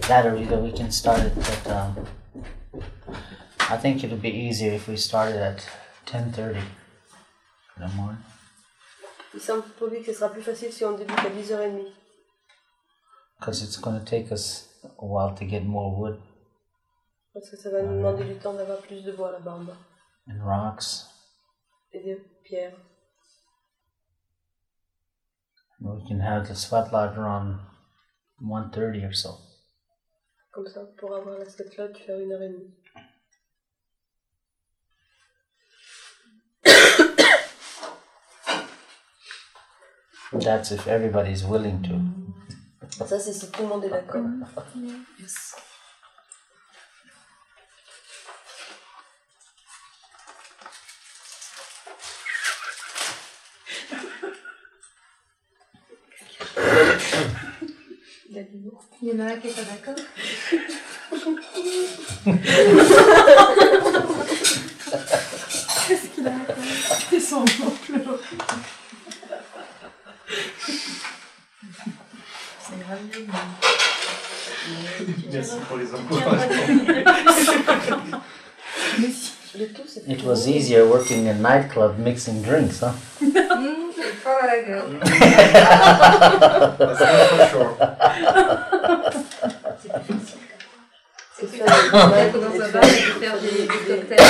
[0.00, 2.06] That or either we can start it at, um,
[3.60, 5.66] I think it'll be easier if we started at
[6.06, 6.60] ten thirty
[7.76, 8.22] in the morning.
[9.34, 11.86] Il semble pour lui que ce sera plus facile si on débute à 10h30.
[13.40, 16.20] Cause it's gonna take us a while to get more wood
[17.32, 19.76] Parce que ça va nous demander du temps d'avoir plus de bois là-bas en bas.
[20.28, 21.06] and rocks.
[21.92, 22.76] Et des pierres.
[25.80, 27.60] And we can have the sweat around
[28.40, 29.38] one thirty or so.
[30.52, 32.74] Comme ça, pour avoir la sweat lodge, faire une heure et demie.
[40.40, 41.94] That's if everybody's willing to.
[43.06, 44.24] Ça, c'est si tout le monde est d'accord.
[45.18, 45.54] Yes.
[58.34, 59.94] Il y en a un qui est pas d'accord.
[65.88, 66.32] Qu'est-ce qu'il a
[67.12, 68.20] Ils sont pleurent.
[72.60, 73.00] C'est grave.
[75.30, 76.46] Merci pour les encouragements.
[78.98, 79.32] Mais si.
[79.58, 82.92] Le tout, c'est It was easier working in a nightclub mixing drinks, huh?
[84.68, 86.76] Hum, c'est pas la gueule.
[86.78, 87.72] That's not for sure.
[91.36, 93.50] C'est C'est faire plus des facile dans et un faire bar et de faire des,
[93.50, 94.26] des cocktails.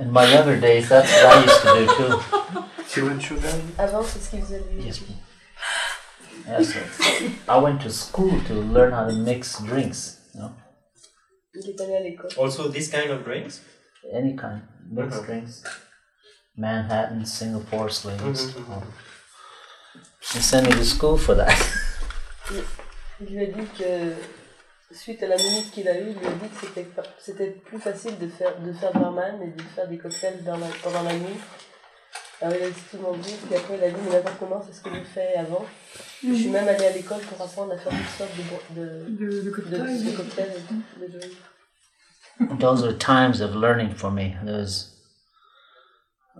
[0.00, 2.64] In my younger days, that's what I used to do too.
[2.88, 3.60] Children children.
[3.78, 4.84] Avant, c'est ce qu'ils faisaient lui.
[4.84, 5.00] Yes.
[6.48, 6.72] Yes.
[6.72, 6.82] sir.
[7.48, 10.18] I went to school to learn how to mix drinks.
[10.34, 10.50] You know,
[11.54, 12.30] Il est allé à l'école.
[12.38, 13.60] Also this kind of drinks?
[14.14, 15.26] any kind mixed Uh-huh.
[15.26, 15.62] drinks.
[16.58, 18.52] Manhattan, Singapore slaves.
[18.54, 18.72] Mhm, mhm.
[18.72, 18.82] all.
[20.32, 21.54] They sent me to school for that.
[23.20, 24.14] Il lui a dit que,
[24.94, 26.86] suite à la minute qu'il a eue, il lui a dit que c'était,
[27.18, 30.66] c'était plus facile de faire, de faire barman et de faire des cocktails dans la,
[30.82, 31.36] pendant la nuit.
[32.40, 34.36] Alors il a dit tout le monde dit, puis après il a dit, mais n'importe
[34.38, 35.64] comment, c'est ce que j'ai fait avant?
[36.22, 39.30] Je suis même allée à l'école pour apprendre à faire toutes sortes de, de, De,
[39.30, 40.04] de de, cocktail.
[40.04, 40.52] de cocktails
[41.00, 42.60] de drinks.
[42.60, 44.36] Those were times of learning for me.
[44.44, 44.94] Was,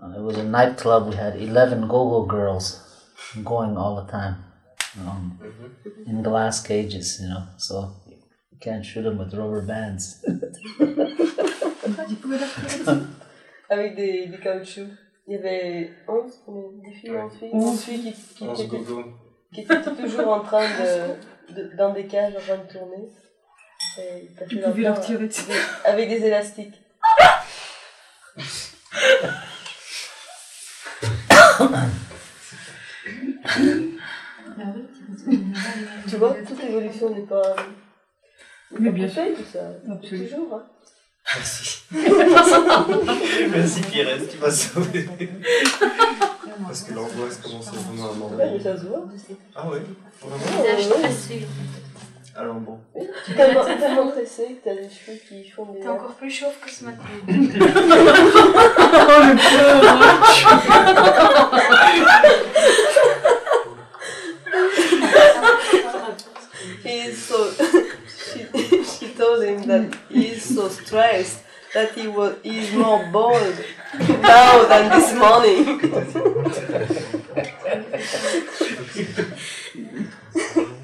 [0.03, 1.09] uh, it was a nightclub.
[1.09, 2.81] We had eleven go-go girls
[3.45, 4.37] going all the time,
[5.01, 5.39] um,
[6.07, 7.21] in glass cages.
[7.21, 10.21] You know, so you can't shoot them with rubber bands.
[12.09, 12.97] Tu pouvais la faire
[13.71, 14.89] Avec des, des caoutchoucs.
[15.27, 18.63] Il y avait 11, combien Des filles, 11 filles 11 filles qui, qui, On qui
[18.63, 19.05] étaient, gogo.
[19.53, 23.11] qui étaient toujours en train de, de- dans des cages en train de tourner.
[23.99, 25.51] Et ils passaient leur temps leur tirer dessus.
[25.85, 26.81] avec des élastiques.
[36.09, 37.57] Tu vois, toute évolution n'est pas.
[38.79, 39.61] Mais bien parfaite, tout ça.
[39.91, 40.29] Absolument.
[40.29, 40.63] Toujours, hein.
[41.37, 41.83] Merci.
[43.51, 45.09] Merci Pires, tu m'as sauvé.
[46.67, 48.63] Parce que l'angoisse vraiment à Ouais, mais m'envahir.
[48.63, 49.05] ça se voit.
[49.55, 49.83] Ah ouais
[50.21, 51.47] Vraiment sûr.
[52.39, 52.79] Alors bon.
[53.37, 55.81] Tellement, tellement pressé que t'as les cheveux qui font des.
[55.81, 57.03] T'es encore plus chauve que ce matin.
[59.01, 60.09] Oh le pauvre
[66.85, 67.51] He is so.
[68.33, 68.41] she,
[68.85, 71.43] she told him that he is so stressed
[71.75, 73.55] that he was he is more bold
[73.99, 75.81] now than this morning.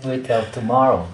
[0.04, 1.06] Wait till tomorrow.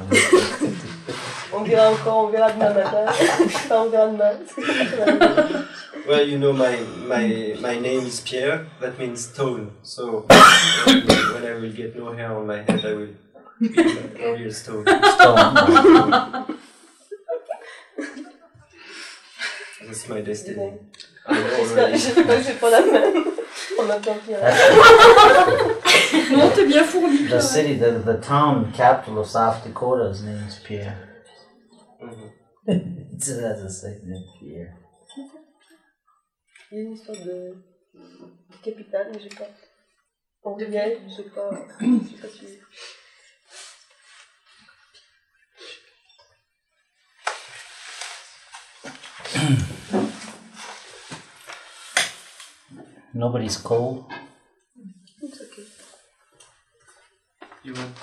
[1.52, 3.06] On verra encore, on verra demain matin.
[3.08, 5.66] Enfin, on verra demain.
[6.08, 9.70] Well, you know, my, my, my name is Pierre, that means stone.
[9.82, 10.26] So
[10.84, 13.14] when, when I will get no hair on my head, I will
[13.60, 14.84] be a real stone.
[14.86, 15.54] Stone.
[19.86, 20.72] That's my destiny.
[21.30, 23.24] J'espère que c'est pas la même.
[23.78, 24.34] On attend qu'il
[26.36, 27.26] Non, t'es bien fourni.
[27.28, 30.96] the city, the, the town capital of South Dakota's name is Pierre.
[32.00, 32.30] Mhm.
[32.66, 34.74] It has a name, Pierre.
[36.72, 37.54] Il y a une histoire de,
[37.94, 39.48] de capitale, mais j'ai pas.
[40.44, 41.50] En réel, j'ai pas.
[41.80, 42.58] j'ai pas suivi.
[53.20, 54.06] Nobody's cold.
[55.20, 55.64] It's okay.
[57.62, 57.94] You want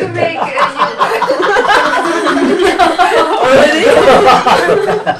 [0.00, 0.38] To make
[3.46, 3.84] Already?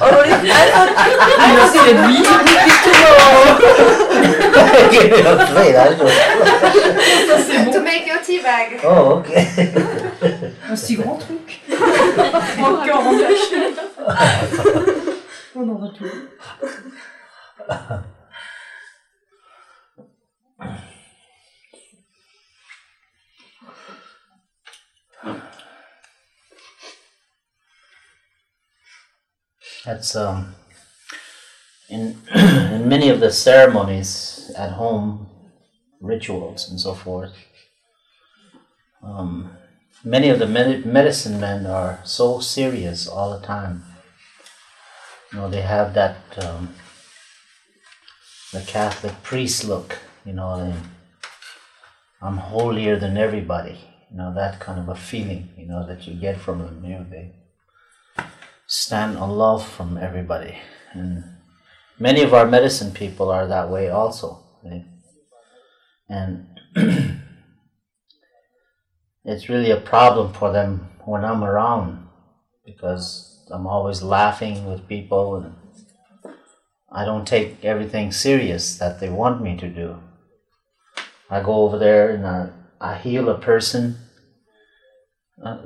[0.03, 0.51] Already?
[0.51, 1.07] I thought I
[5.07, 5.39] Il a.
[5.77, 5.95] I
[7.55, 7.71] don't.
[7.71, 8.81] To make your tea bag.
[8.83, 9.47] Oh, okay.
[10.69, 11.61] Un si grand truc.
[12.59, 15.00] Encore en acheter.
[29.85, 30.55] That's um.
[31.89, 35.27] In in many of the ceremonies at home,
[35.99, 37.33] rituals and so forth.
[39.03, 39.57] Um,
[40.03, 43.90] many of the med- medicine men are so serious all the time.
[45.31, 46.75] You know, they have that um,
[48.51, 49.97] the Catholic priest look.
[50.25, 50.73] You know,
[52.21, 53.79] I'm holier than everybody.
[54.11, 55.49] You know that kind of a feeling.
[55.57, 56.83] You know that you get from them.
[56.83, 57.31] You know, they
[58.67, 60.57] stand aloof from everybody,
[60.91, 61.23] and
[61.97, 64.43] many of our medicine people are that way also.
[64.65, 64.83] They,
[66.09, 66.45] and
[69.23, 72.09] it's really a problem for them when I'm around
[72.65, 75.55] because I'm always laughing with people and
[76.91, 79.99] I don't take everything serious that they want me to do.
[81.29, 82.49] I go over there and I,
[82.81, 83.97] I heal a person.
[85.43, 85.57] Uh,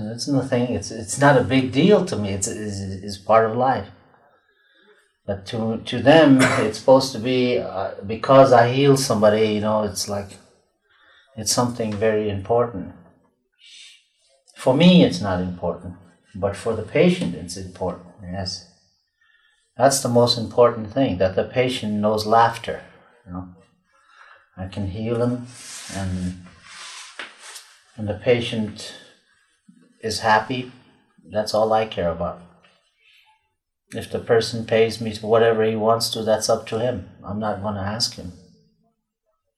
[0.00, 0.74] it's nothing.
[0.74, 2.28] It's it's not a big deal to me.
[2.30, 3.88] It's, it's it's part of life.
[5.26, 9.54] But to to them, it's supposed to be uh, because I heal somebody.
[9.54, 10.36] You know, it's like
[11.36, 12.92] it's something very important.
[14.56, 15.94] For me, it's not important,
[16.34, 18.06] but for the patient, it's important.
[18.22, 18.68] Yes,
[19.76, 21.18] that's the most important thing.
[21.18, 22.82] That the patient knows laughter.
[23.26, 23.48] You know,
[24.56, 25.46] I can heal him,
[25.94, 26.46] and
[27.96, 28.94] and the patient
[30.00, 30.72] is happy.
[31.30, 32.42] That's all I care about.
[33.92, 37.08] If the person pays me whatever he wants to, that's up to him.
[37.24, 38.32] I'm not going to ask him.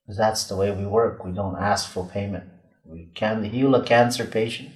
[0.07, 1.25] That's the way we work.
[1.25, 2.45] We don't ask for payment.
[2.85, 4.71] We can heal a cancer patient.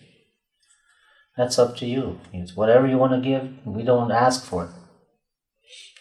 [1.41, 2.21] That's up to you.
[2.35, 3.49] It's whatever you want to give.
[3.65, 4.71] We don't ask for it.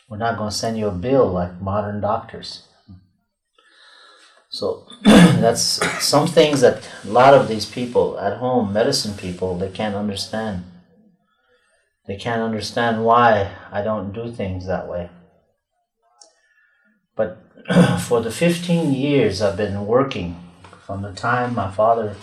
[0.09, 2.67] We're not going to send you a bill like modern doctors.
[4.49, 9.69] So that's some things that a lot of these people at home, medicine people, they
[9.69, 10.65] can't understand.
[12.05, 15.09] They can't understand why I don't do things that way.
[17.15, 17.37] But
[18.01, 20.37] for the 15 years I've been working,
[20.85, 22.17] from the time my father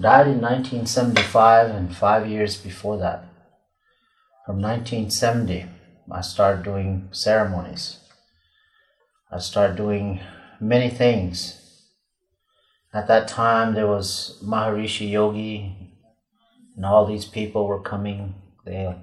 [0.00, 3.24] died in 1975 and five years before that,
[4.44, 5.66] from 1970,
[6.10, 7.98] I started doing ceremonies.
[9.30, 10.20] I started doing
[10.60, 11.60] many things.
[12.94, 15.76] At that time, there was Maharishi Yogi,
[16.76, 18.34] and all these people were coming.
[18.64, 18.94] They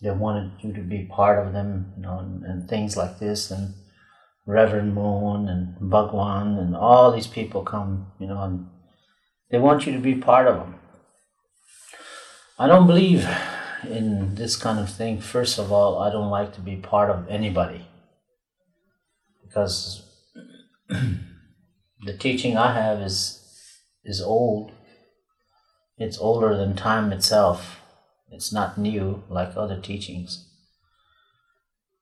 [0.00, 3.50] they wanted you to be part of them, you know, and, and things like this.
[3.50, 3.74] And
[4.46, 8.66] Reverend Moon and Bhagwan and all these people come, you know, and
[9.50, 10.74] they want you to be part of them.
[12.58, 13.28] I don't believe
[13.82, 15.20] in this kind of thing.
[15.20, 17.86] First of all, I don't like to be part of anybody
[19.42, 20.02] because
[20.88, 23.40] the teaching I have is
[24.04, 24.72] is old.
[25.96, 27.80] It's older than time itself.
[28.30, 30.48] It's not new like other teachings.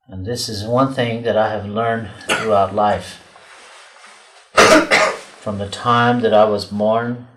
[0.09, 3.21] And this is one thing that I have learned throughout life.
[5.41, 7.29] From the time that I was born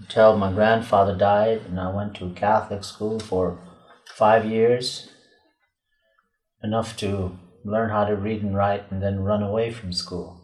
[0.00, 3.58] until my grandfather died, and I went to Catholic school for
[4.16, 5.10] five years,
[6.62, 10.40] enough to learn how to read and write, and then run away from school.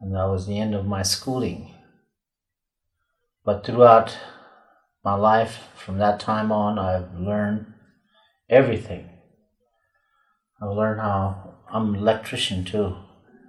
[0.00, 1.74] And that was the end of my schooling.
[3.44, 4.16] But throughout
[5.04, 7.72] my life, from that time on, I've learned
[8.48, 9.08] everything.
[10.60, 12.96] I've learned how I'm an electrician too.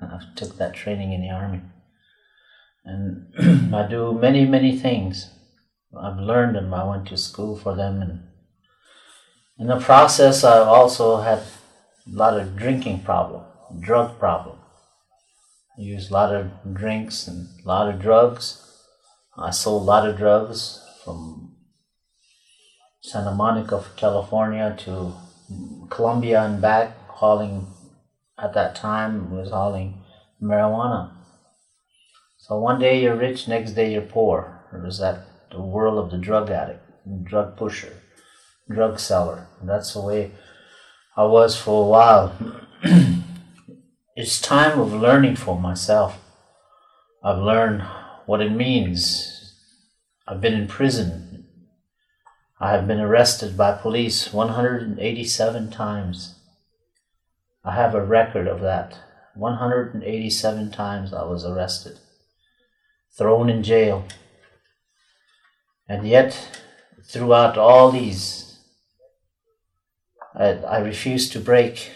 [0.01, 1.61] I took that training in the army.
[2.87, 5.29] And I do many, many things.
[5.95, 6.73] I've learned them.
[6.73, 8.01] I went to school for them.
[8.01, 8.23] And
[9.59, 11.43] in the process, I've also had a
[12.05, 13.43] lot of drinking problem,
[13.81, 14.57] drug problem.
[15.77, 18.63] I used a lot of drinks and a lot of drugs.
[19.37, 21.55] I sold a lot of drugs from
[23.01, 25.13] Santa Monica, California to
[25.89, 27.67] Colombia and back, hauling,
[28.39, 30.01] at that time, was hauling
[30.41, 31.16] marijuana.
[32.47, 34.63] So one day you're rich, next day you're poor.
[34.73, 36.81] It was that the world of the drug addict,
[37.25, 37.91] drug pusher,
[38.69, 39.49] drug seller.
[39.59, 40.31] And that's the way
[41.17, 42.33] I was for a while.
[44.15, 46.19] it's time of learning for myself.
[47.21, 47.81] I've learned
[48.25, 49.53] what it means.
[50.25, 51.47] I've been in prison.
[52.61, 56.35] I have been arrested by police 187 times.
[57.65, 58.99] I have a record of that.
[59.35, 61.99] 187 times I was arrested,
[63.17, 64.05] thrown in jail.
[65.89, 66.61] And yet,
[67.03, 68.59] throughout all these,
[70.35, 71.91] I, I refused to break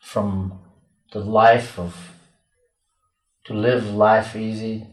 [0.00, 0.60] from
[1.12, 2.12] the life of,
[3.44, 4.86] to live life easy,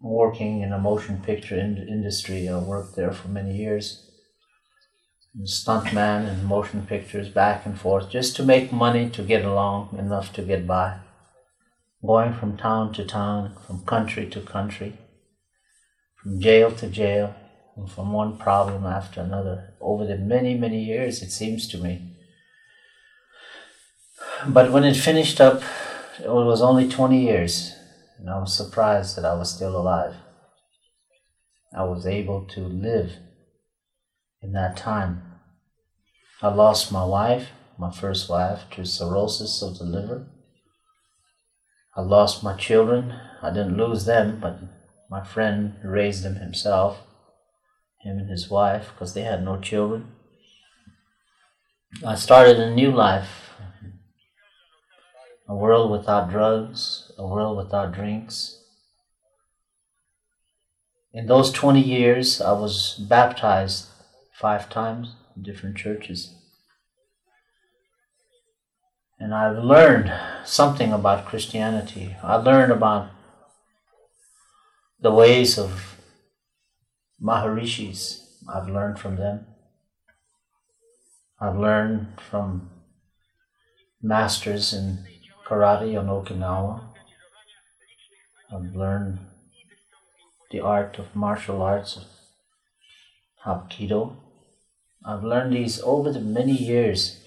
[0.00, 2.48] working in a motion picture in- industry.
[2.48, 4.02] I worked there for many years
[5.44, 10.32] stuntman and motion pictures back and forth just to make money to get along enough
[10.32, 10.98] to get by
[12.06, 14.96] going from town to town from country to country
[16.22, 17.34] from jail to jail
[17.76, 22.16] and from one problem after another over the many many years it seems to me
[24.46, 25.62] but when it finished up
[26.22, 27.74] it was only 20 years
[28.18, 30.14] and i was surprised that i was still alive
[31.76, 33.12] i was able to live
[34.46, 35.22] in that time.
[36.40, 37.48] I lost my wife,
[37.78, 40.26] my first wife, to cirrhosis of the liver.
[41.96, 43.14] I lost my children.
[43.40, 44.58] I didn't lose them, but
[45.08, 46.98] my friend raised them himself,
[48.02, 50.12] him and his wife, because they had no children.
[52.04, 53.54] I started a new life,
[55.48, 58.62] a world without drugs, a world without drinks.
[61.14, 63.86] In those 20 years, I was baptized
[64.38, 66.34] five times in different churches.
[69.18, 70.12] And I've learned
[70.44, 72.16] something about Christianity.
[72.22, 73.10] I learned about
[75.00, 75.96] the ways of
[77.20, 78.22] Maharishis.
[78.48, 79.46] I've learned from them.
[81.40, 82.70] I've learned from
[84.02, 85.06] masters in
[85.46, 86.82] karate on Okinawa.
[88.52, 89.18] I've learned
[90.50, 92.04] the art of martial arts of
[93.44, 94.16] Hapkido.
[95.04, 97.22] I've learned these over the many years.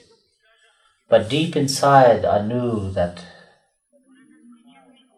[1.10, 3.26] But deep inside, I knew that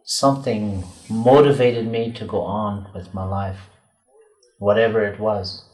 [0.06, 3.70] something motivated me to go on with my life,
[4.58, 5.66] whatever it was.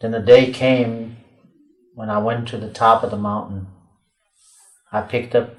[0.00, 1.16] Then the day came
[1.94, 3.68] when I went to the top of the mountain.
[4.92, 5.56] I picked up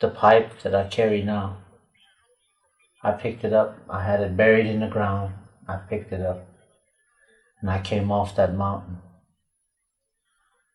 [0.00, 1.58] the pipe that I carry now.
[3.02, 3.78] I picked it up.
[3.88, 5.34] I had it buried in the ground.
[5.68, 6.46] I picked it up
[7.60, 8.98] and I came off that mountain.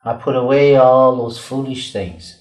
[0.03, 2.38] I put away all those foolish things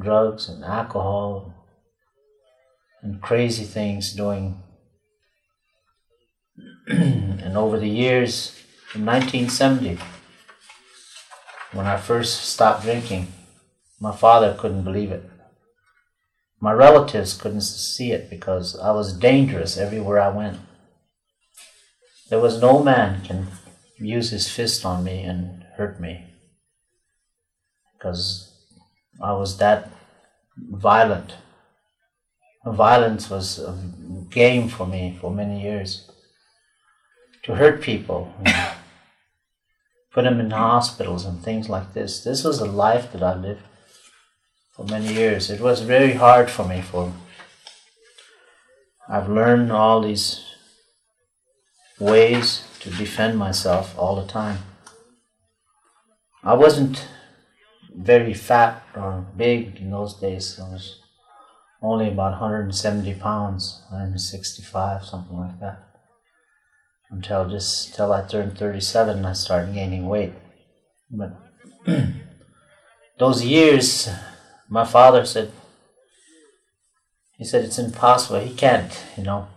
[0.00, 1.52] drugs and alcohol
[3.02, 4.62] and crazy things doing.
[6.88, 8.56] and over the years,
[8.94, 9.98] in 1970,
[11.72, 13.28] when I first stopped drinking,
[14.00, 15.28] my father couldn't believe it.
[16.60, 20.58] My relatives couldn't see it because I was dangerous everywhere I went.
[22.30, 23.48] There was no man can
[23.98, 26.26] use his fist on me and hurt me
[27.92, 28.52] because
[29.22, 29.90] I was that
[30.58, 31.36] violent.
[32.66, 33.78] Violence was a
[34.28, 36.10] game for me for many years.
[37.44, 38.34] To hurt people,
[40.12, 42.24] put them in hospitals and things like this.
[42.24, 43.62] This was a life that I lived
[44.74, 45.48] for many years.
[45.48, 46.82] It was very hard for me.
[46.82, 47.12] For
[49.08, 50.44] I've learned all these
[52.00, 54.58] ways to defend myself all the time.
[56.48, 57.06] I wasn't
[57.94, 60.58] very fat or big in those days.
[60.58, 60.98] I was
[61.82, 65.78] only about 170 pounds, 165, something like that.
[67.10, 70.32] Until just till I turned 37, I started gaining weight.
[71.10, 71.36] But
[73.18, 74.08] those years,
[74.70, 75.52] my father said,
[77.36, 78.40] he said it's impossible.
[78.40, 79.48] He can't, you know.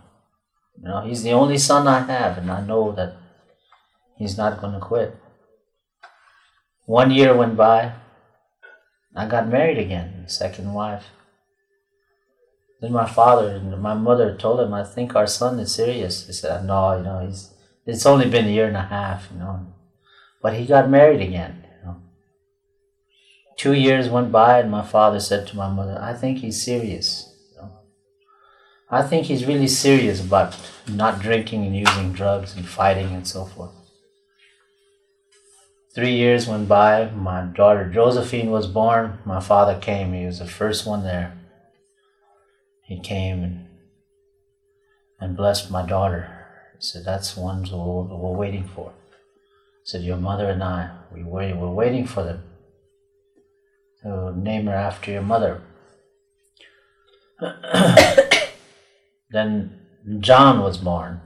[0.76, 3.14] You know, he's the only son I have, and I know that
[4.18, 5.16] he's not going to quit.
[6.86, 7.92] One year went by.
[9.14, 11.04] I got married again, second wife.
[12.80, 16.26] Then my father and my mother told him, I think our son is serious.
[16.26, 17.54] He said, No, you know, he's
[17.86, 19.66] it's only been a year and a half, you know.
[20.40, 21.96] But he got married again, you know.
[23.56, 27.32] Two years went by and my father said to my mother, I think he's serious.
[27.52, 27.72] You know?
[28.90, 30.56] I think he's really serious about
[30.88, 33.81] not drinking and using drugs and fighting and so forth.
[35.94, 40.46] Three years went by, my daughter Josephine was born, my father came, he was the
[40.46, 41.38] first one there.
[42.82, 43.66] He came and,
[45.20, 46.46] and blessed my daughter.
[46.74, 48.92] He said, That's one we're, we're waiting for.
[49.84, 52.42] He said, Your mother and I, we wait, we're waiting for them.
[54.02, 55.60] So name her after your mother.
[59.30, 59.80] Then
[60.20, 61.20] John was born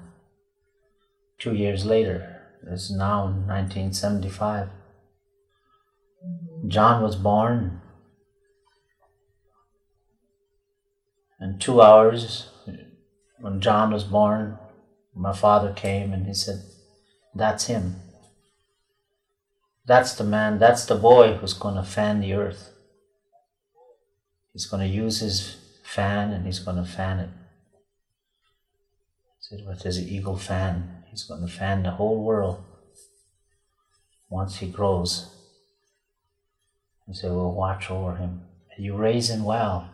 [1.38, 2.35] two years later.
[2.68, 4.68] It's now 1975.
[6.66, 7.80] John was born.
[11.38, 12.49] And two hours
[13.38, 14.58] when John was born,
[15.14, 16.62] my father came and he said,
[17.35, 17.96] That's him.
[19.85, 22.73] That's the man, that's the boy who's going to fan the earth.
[24.52, 27.28] He's going to use his fan and he's going to fan it.
[29.38, 32.62] He said, with his eagle fan, he's going to fan the whole world
[34.28, 35.30] once he grows.
[37.06, 38.42] He said, We'll watch over him.
[38.78, 39.90] You raise him well.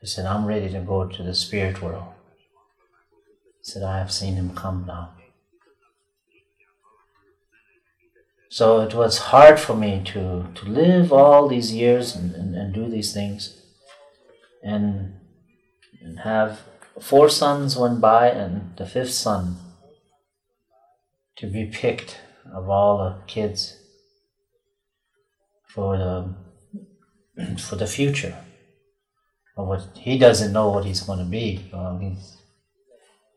[0.00, 2.08] He said, I'm ready to go to the spirit world.
[3.58, 5.14] He said, I have seen him come now.
[8.48, 12.74] So it was hard for me to, to live all these years and, and, and
[12.74, 13.62] do these things
[14.62, 15.20] and,
[16.02, 16.62] and have
[16.98, 19.56] four sons went by and the fifth son
[21.36, 22.20] to be picked
[22.52, 23.78] of all the kids
[25.66, 26.34] for the
[27.58, 28.36] for the future.
[29.56, 32.36] Of what he doesn't know what he's going to be um, he's,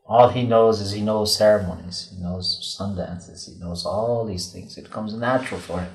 [0.06, 2.12] all he knows is he knows ceremonies.
[2.14, 3.46] He knows sun dances.
[3.46, 4.76] He knows all these things.
[4.76, 5.92] It comes natural for him.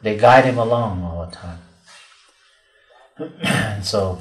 [0.00, 1.58] They guide him along all the time.
[3.44, 4.18] And so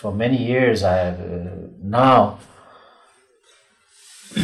[0.00, 1.50] for many years i have uh,
[1.82, 2.38] now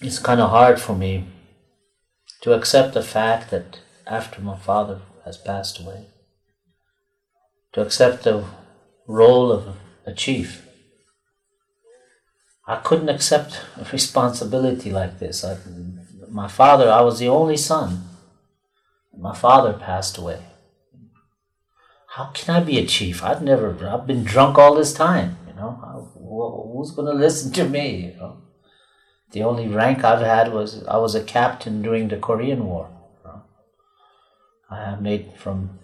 [0.00, 1.24] it's kind of hard for me
[2.42, 6.06] to accept the fact that after my father has passed away,
[7.72, 8.44] to accept the
[9.06, 10.66] role of a chief.
[12.66, 15.44] I couldn't accept a responsibility like this.
[15.44, 15.56] I,
[16.28, 18.04] my father, I was the only son.
[19.16, 20.40] My father passed away.
[22.16, 23.24] How can I be a chief?
[23.24, 26.10] I've never, I've been drunk all this time, you know.
[26.74, 28.42] who's going to listen to me, you know?
[29.30, 32.90] The only rank I've had was I was a captain during the Korean War.
[34.70, 35.78] I have made from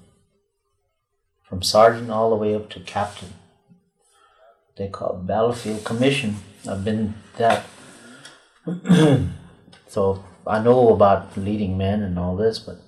[1.43, 3.33] from sergeant all the way up to captain.
[4.77, 6.37] They call it battlefield commission.
[6.69, 7.65] I've been that.
[9.89, 12.83] so I know about leading men and all this, but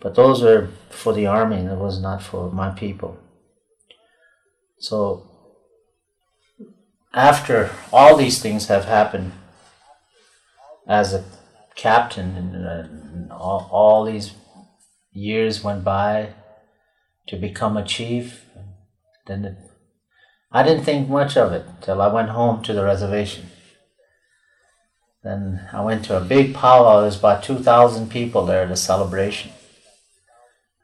[0.00, 1.56] but those were for the army.
[1.56, 3.18] It was not for my people.
[4.78, 5.26] So
[7.16, 9.32] after all these things have happened
[10.86, 11.24] as a
[11.74, 14.32] captain and, uh, all, all, these
[15.12, 16.32] years went by
[17.26, 18.44] to become a chief
[19.26, 19.56] then
[20.52, 23.46] i didn't think much of it till i went home to the reservation
[25.22, 28.76] then i went to a big powwow there was about 2000 people there at a
[28.76, 29.50] celebration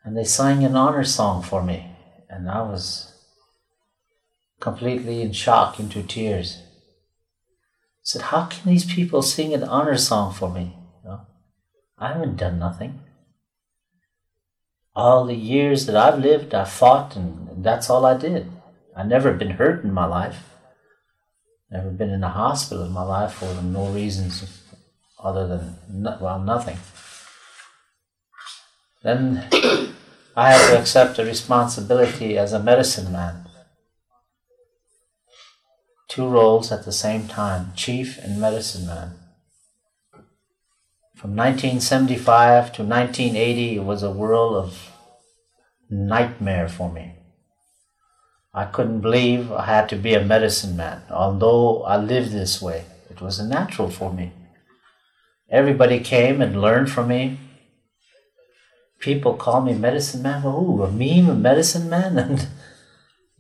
[0.05, 1.95] and they sang an honor song for me
[2.29, 3.13] and i was
[4.63, 6.59] completely in shock, into tears.
[6.63, 10.77] I said, How can these people sing an honor song for me?
[11.03, 11.21] You know,
[11.99, 13.01] I haven't done nothing.
[14.95, 18.51] All the years that I've lived, I fought, and that's all I did.
[18.97, 20.45] I've never been hurt in my life.
[21.71, 24.63] Never been in a hospital in my life for no reasons
[25.19, 26.77] other than, well, nothing.
[29.03, 29.49] Then
[30.37, 33.43] I had to accept a responsibility as a medicine man
[36.13, 39.13] two roles at the same time chief and medicine man.
[41.17, 44.91] From 1975 to 1980, it was a world of
[45.89, 47.15] nightmare for me.
[48.53, 52.85] I couldn't believe I had to be a medicine man, although I lived this way.
[53.09, 54.33] It was natural for me.
[55.51, 57.39] Everybody came and learned from me.
[59.03, 60.45] People call me medicine man.
[60.47, 62.17] Ooh, a meme, a medicine man?
[62.25, 62.49] And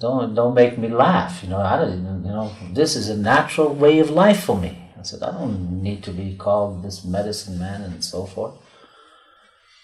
[0.00, 1.42] don't don't make me laugh.
[1.42, 2.24] You know, I don't.
[2.24, 4.82] You know, this is a natural way of life for me.
[4.98, 8.54] I said, I don't need to be called this medicine man and so forth.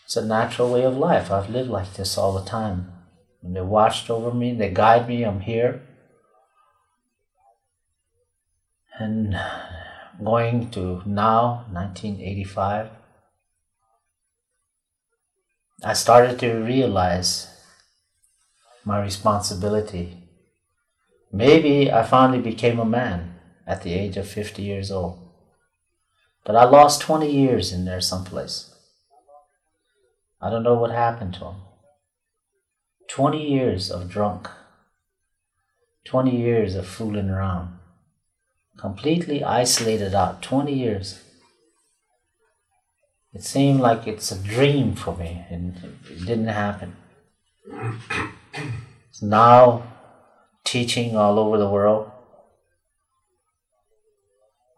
[0.05, 1.31] It's a natural way of life.
[1.31, 2.93] I've lived like this all the time.
[3.43, 5.83] And they watched over me, they guide me, I'm here.
[8.99, 9.39] And
[10.25, 12.91] going to now, 1985,
[15.85, 17.47] I started to realize
[18.85, 20.17] my responsibility.
[21.33, 25.21] Maybe I finally became a man at the age of 50 years old.
[26.45, 28.75] But I lost 20 years in there someplace.
[30.41, 31.57] I don't know what happened to him.
[33.11, 34.49] 20 years of drunk.
[36.07, 37.79] 20 years of fooling around.
[38.77, 40.43] Completely isolated out.
[40.43, 41.23] 20 years.
[43.35, 45.77] It seemed like it's a dream for me, and
[46.11, 46.97] it didn't happen
[49.23, 49.83] now
[50.65, 52.11] teaching all over the world.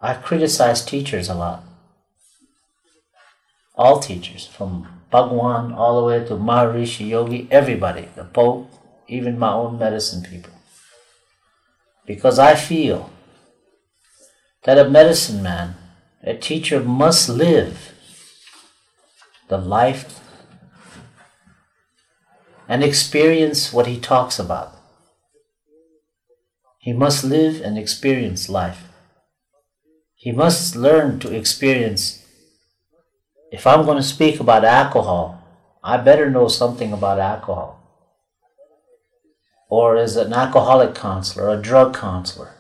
[0.00, 1.64] I've criticized teachers a lot.
[3.74, 8.70] All teachers, from Bhagwan, all the way to Maharishi Yogi, everybody, the Pope,
[9.08, 10.52] even my own medicine people.
[12.06, 13.10] Because I feel
[14.64, 15.76] that a medicine man,
[16.22, 17.94] a teacher must live
[19.50, 20.20] the life
[22.68, 24.76] and experience what he talks about.
[26.78, 28.84] He must live and experience life.
[30.14, 32.24] He must learn to experience.
[33.50, 35.42] If I'm going to speak about alcohol,
[35.82, 37.76] I better know something about alcohol.
[39.68, 42.54] Or as an alcoholic counselor, a drug counselor,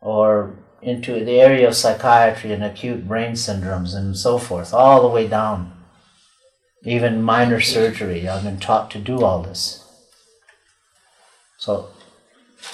[0.00, 5.08] or into the area of psychiatry and acute brain syndromes and so forth, all the
[5.08, 5.72] way down.
[6.84, 9.82] Even minor surgery, I've been taught to do all this.
[11.56, 11.88] So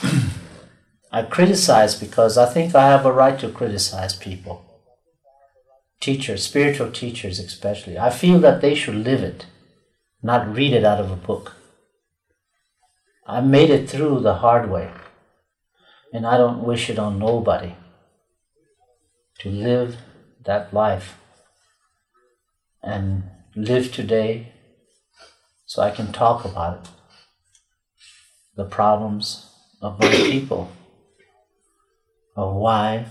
[1.13, 4.65] I criticize because I think I have a right to criticize people.
[6.01, 7.99] Teachers, spiritual teachers especially.
[7.99, 9.47] I feel that they should live it,
[10.23, 11.53] not read it out of a book.
[13.27, 14.91] I made it through the hard way,
[16.13, 17.75] and I don't wish it on nobody
[19.41, 19.97] to live
[20.45, 21.19] that life
[22.83, 23.25] and
[23.57, 24.53] live today
[25.67, 26.91] so I can talk about it.
[28.57, 29.51] The problems
[29.81, 30.71] of my people,
[32.37, 33.07] of why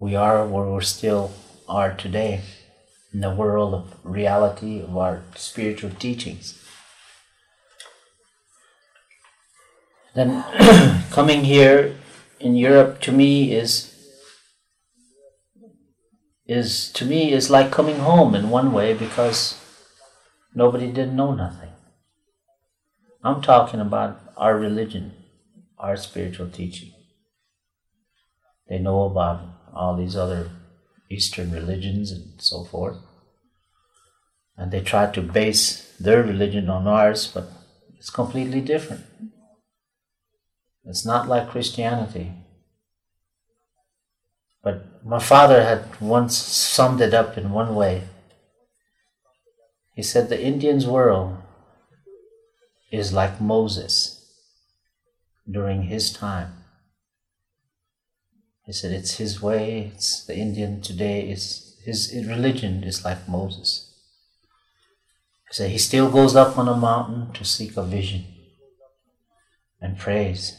[0.00, 1.32] we are where we still
[1.68, 2.40] are today
[3.12, 6.62] in the world of reality of our spiritual teachings.
[10.14, 10.44] Then
[11.10, 11.96] coming here
[12.40, 13.93] in Europe to me is
[16.46, 19.58] is to me is like coming home in one way because
[20.54, 21.70] nobody didn't know nothing.
[23.22, 25.12] I'm talking about our religion,
[25.78, 26.92] our spiritual teaching.
[28.68, 29.40] They know about
[29.72, 30.50] all these other
[31.10, 32.98] Eastern religions and so forth.
[34.56, 37.48] And they try to base their religion on ours, but
[37.98, 39.04] it's completely different.
[40.84, 42.32] It's not like Christianity.
[44.64, 48.04] But my father had once summed it up in one way.
[49.94, 51.36] He said, The Indian's world
[52.90, 54.24] is like Moses
[55.48, 56.64] during his time.
[58.64, 63.92] He said, It's his way, it's the Indian today, is his religion is like Moses.
[65.50, 68.24] He said, He still goes up on a mountain to seek a vision
[69.78, 70.58] and prays,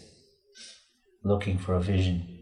[1.24, 2.35] looking for a vision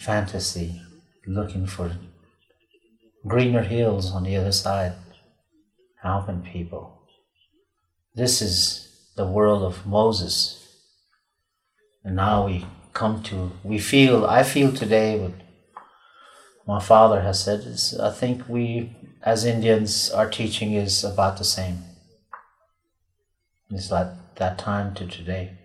[0.00, 0.80] fantasy,
[1.26, 1.92] looking for
[3.26, 4.94] greener hills on the other side,
[6.02, 7.02] helping people.
[8.14, 10.66] This is the world of Moses.
[12.02, 15.34] And now we come to, we feel, I feel today what
[16.66, 21.44] my father has said is, I think we, as Indians, our teaching is about the
[21.44, 21.84] same.
[23.70, 25.58] It's like that time to today.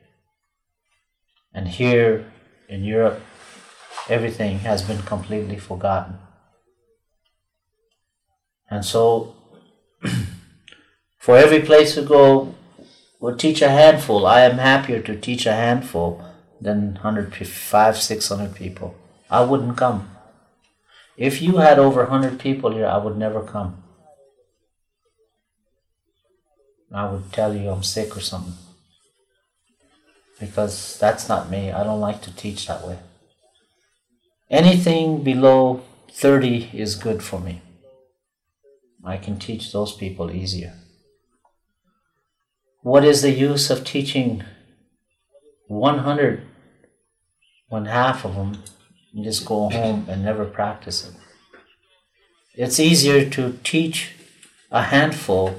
[1.53, 2.33] And here
[2.67, 3.21] in Europe,
[4.09, 6.17] everything has been completely forgotten.
[8.69, 9.35] And so,
[11.17, 12.55] for every place we go,
[13.19, 14.25] we'll teach a handful.
[14.25, 16.23] I am happier to teach a handful
[16.59, 18.95] than 105, 600 people.
[19.29, 20.09] I wouldn't come.
[21.17, 23.83] If you had over 100 people here, I would never come.
[26.93, 28.53] I would tell you I'm sick or something.
[30.39, 31.71] Because that's not me.
[31.71, 32.99] I don't like to teach that way.
[34.49, 35.81] Anything below
[36.11, 37.63] 30 is good for me.
[39.03, 40.73] I can teach those people easier.
[42.83, 44.43] What is the use of teaching
[45.67, 46.43] 100
[47.69, 48.61] when half of them
[49.15, 51.15] and just go home and never practice it?
[52.53, 54.11] It's easier to teach
[54.69, 55.55] a handful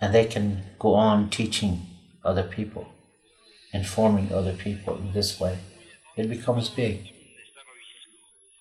[0.00, 1.86] and they can go on teaching
[2.24, 2.88] other people,
[3.74, 5.58] informing other people in this way.
[6.16, 7.12] It becomes big.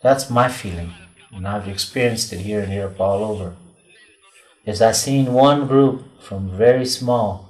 [0.01, 0.93] That's my feeling,
[1.31, 3.55] and I've experienced it here in Europe all over.
[4.65, 7.49] Is I've seen one group from very small,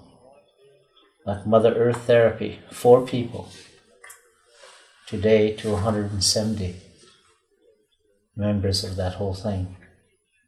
[1.25, 3.49] like Mother Earth Therapy, four people,
[5.07, 6.75] today to 170
[8.35, 9.75] members of that whole thing,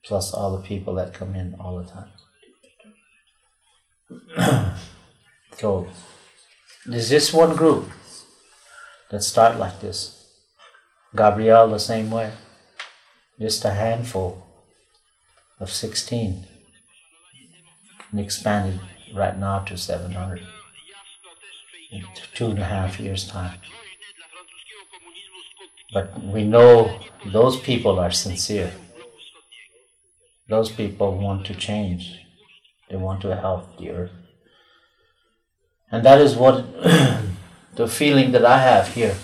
[0.05, 2.11] plus all the people that come in all the time.
[5.57, 5.87] so,
[6.85, 7.89] there's this one group
[9.11, 10.18] that start like this.
[11.15, 12.31] Gabrielle the same way.
[13.39, 14.45] Just a handful
[15.59, 16.45] of 16
[18.11, 18.79] and expanded
[19.13, 20.41] right now to 700
[21.91, 22.03] in
[22.35, 23.59] two and a half years' time.
[25.93, 28.73] But we know those people are sincere.
[30.47, 32.25] those people want to change.
[32.89, 34.11] They want to help the earth.
[35.91, 36.65] And that is what
[37.75, 39.15] the feeling that I have here.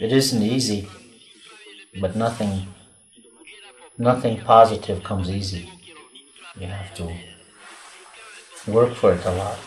[0.00, 0.88] It isn't easy,
[2.00, 2.66] but nothing
[3.98, 5.68] nothing positive comes easy.
[6.58, 7.12] You have to
[8.66, 9.58] work for it a lot.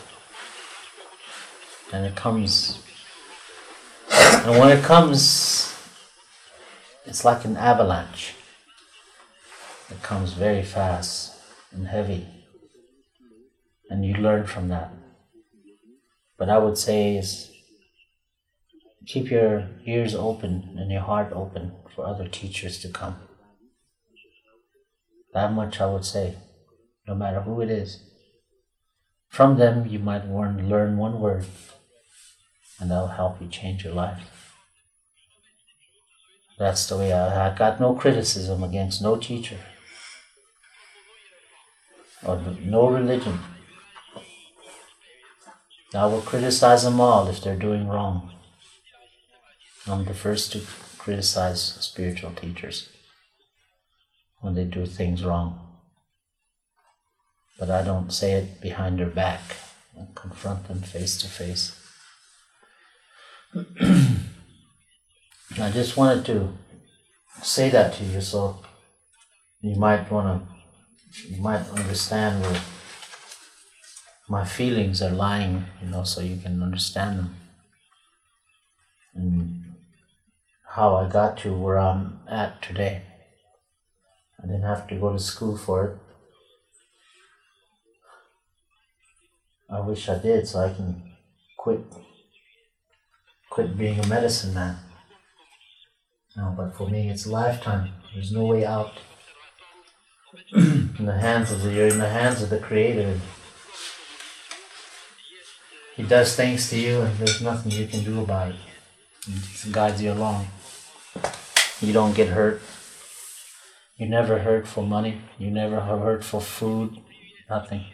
[1.92, 2.82] And it comes
[4.10, 5.72] and when it comes
[7.06, 8.34] it's like an avalanche.
[9.88, 11.36] It comes very fast
[11.70, 12.26] and heavy.
[13.88, 14.90] And you learn from that.
[16.36, 17.53] But I would say is
[19.06, 23.16] keep your ears open and your heart open for other teachers to come.
[25.32, 26.36] That much I would say,
[27.06, 28.00] no matter who it is.
[29.28, 31.44] From them, you might learn, one word,
[32.78, 34.54] and that'll help you change your life.
[36.56, 39.58] That's the way I, I got no criticism against no teacher
[42.24, 43.40] or no religion.
[45.92, 48.33] I will criticize them all if they're doing wrong.
[49.86, 50.62] I'm the first to
[50.96, 52.88] criticize spiritual teachers
[54.40, 55.60] when they do things wrong.
[57.58, 59.40] But I don't say it behind their back
[59.96, 61.78] and confront them face to face.
[65.60, 66.52] I just wanted to
[67.42, 68.64] say that to you so
[69.60, 72.60] you might want to, you might understand where
[74.28, 77.36] my feelings are lying, you know, so you can understand them.
[79.14, 79.63] And
[80.74, 83.02] how I got to where I'm at today.
[84.42, 85.98] I didn't have to go to school for it.
[89.70, 91.12] I wish I did so I can
[91.56, 91.80] quit
[93.50, 94.78] quit being a medicine man.
[96.36, 97.92] No, but for me it's a lifetime.
[98.12, 98.98] There's no way out.
[100.52, 103.20] in the hands of the you're in the hands of the creator.
[105.94, 108.56] He does things to you and there's nothing you can do about it.
[109.62, 110.48] He guides you along.
[111.80, 112.62] You don't get hurt.
[113.96, 115.20] You never hurt for money.
[115.38, 116.98] You never hurt for food.
[117.48, 117.84] Nothing.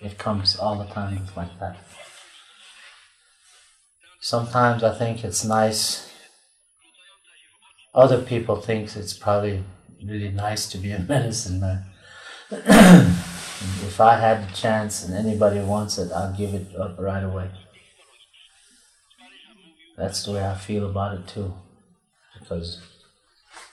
[0.00, 1.76] It comes all the time like that.
[4.20, 6.10] Sometimes I think it's nice.
[7.94, 9.64] Other people think it's probably
[10.02, 11.84] really nice to be a medicine man.
[12.50, 17.50] if I had the chance and anybody wants it, I'll give it up right away.
[19.96, 21.54] That's the way I feel about it too.
[22.44, 22.82] Because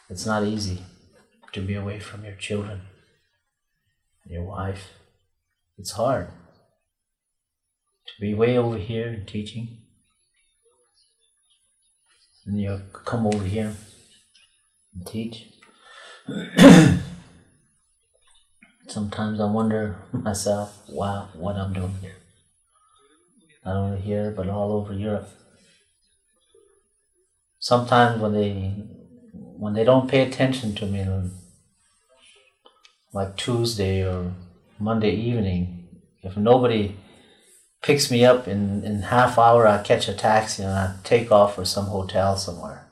[0.10, 0.80] it's not easy
[1.52, 2.84] to be away from your children,
[4.26, 4.94] your wife.
[5.78, 6.30] It's hard
[8.08, 9.80] to be way over here and teaching.
[12.46, 13.76] And you come over here
[14.96, 15.48] and teach.
[18.88, 22.16] Sometimes I wonder myself, wow, what I'm doing here.
[23.66, 25.30] Not only here, but all over Europe.
[27.62, 28.74] Sometimes when they
[29.34, 31.06] when they don't pay attention to me,
[33.14, 34.34] like Tuesday or
[34.80, 35.88] Monday evening,
[36.24, 36.96] if nobody
[37.84, 41.54] picks me up in, in half hour, I catch a taxi and I take off
[41.54, 42.88] for some hotel somewhere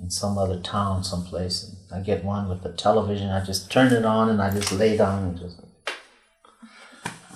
[0.00, 1.62] in some other town, someplace.
[1.62, 3.28] And I get one with the television.
[3.28, 5.60] I just turn it on and I just lay down and just.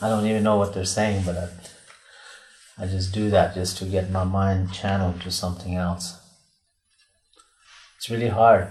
[0.01, 1.49] I don't even know what they're saying, but I,
[2.79, 6.19] I just do that just to get my mind channeled to something else.
[7.97, 8.69] It's really hard.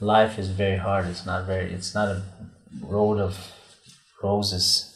[0.00, 1.06] Life is very hard.
[1.06, 1.72] It's not very.
[1.72, 2.22] It's not a
[2.82, 3.52] road of
[4.22, 4.94] roses.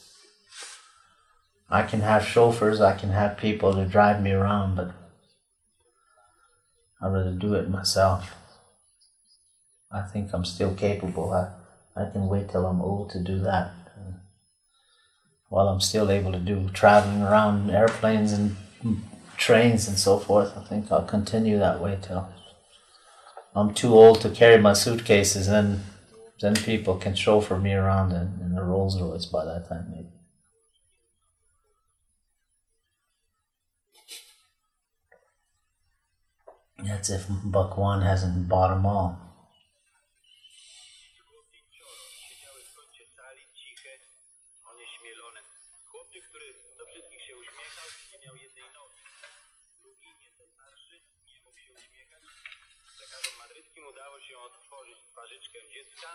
[1.70, 2.80] I can have chauffeurs.
[2.80, 4.92] I can have people to drive me around, but
[7.00, 8.34] I'd rather do it myself.
[9.90, 11.32] I think I'm still capable.
[11.32, 11.50] I,
[12.00, 13.72] I can wait till I'm old to do that.
[15.52, 18.56] While I'm still able to do traveling around airplanes and
[19.36, 22.26] trains and so forth, I think I'll continue that way till
[23.54, 25.48] I'm too old to carry my suitcases.
[25.48, 25.82] Then,
[26.40, 30.08] then people can chauffeur me around in, in a Rolls Royce by that time, maybe.
[36.88, 39.31] That's if Bhagwan hasn't bought them all.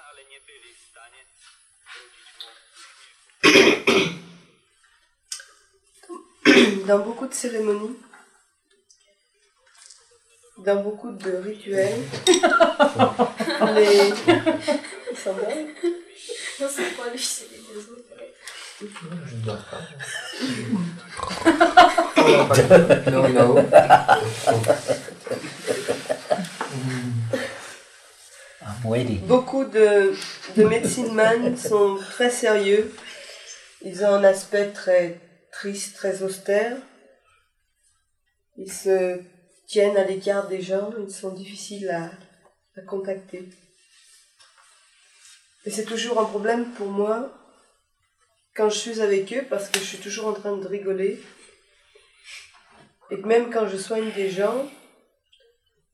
[0.10, 1.22] Ale nie byli w stanie
[1.84, 2.48] zwrócić mu
[6.88, 7.98] Dans beaucoup de cérémonies,
[10.58, 12.02] dans beaucoup de rituels,
[13.76, 14.14] les...
[15.12, 15.48] Il s'endort
[16.60, 18.04] Non, c'est pas lui, c'est les deux autres.
[18.80, 18.86] Je
[19.36, 19.82] ne dors pas.
[23.12, 23.56] non, non.
[28.84, 29.20] Waiting.
[29.22, 30.14] Beaucoup de,
[30.56, 32.94] de médecine man sont très sérieux.
[33.82, 35.20] Ils ont un aspect très
[35.52, 36.78] triste, très austère.
[38.58, 39.20] Ils se
[39.68, 42.12] tiennent à l'écart des gens, ils sont difficiles à,
[42.78, 43.50] à contacter.
[45.66, 47.32] Et c'est toujours un problème pour moi
[48.56, 51.22] quand je suis avec eux parce que je suis toujours en train de rigoler.
[53.12, 54.70] Et même quand je soigne des gens,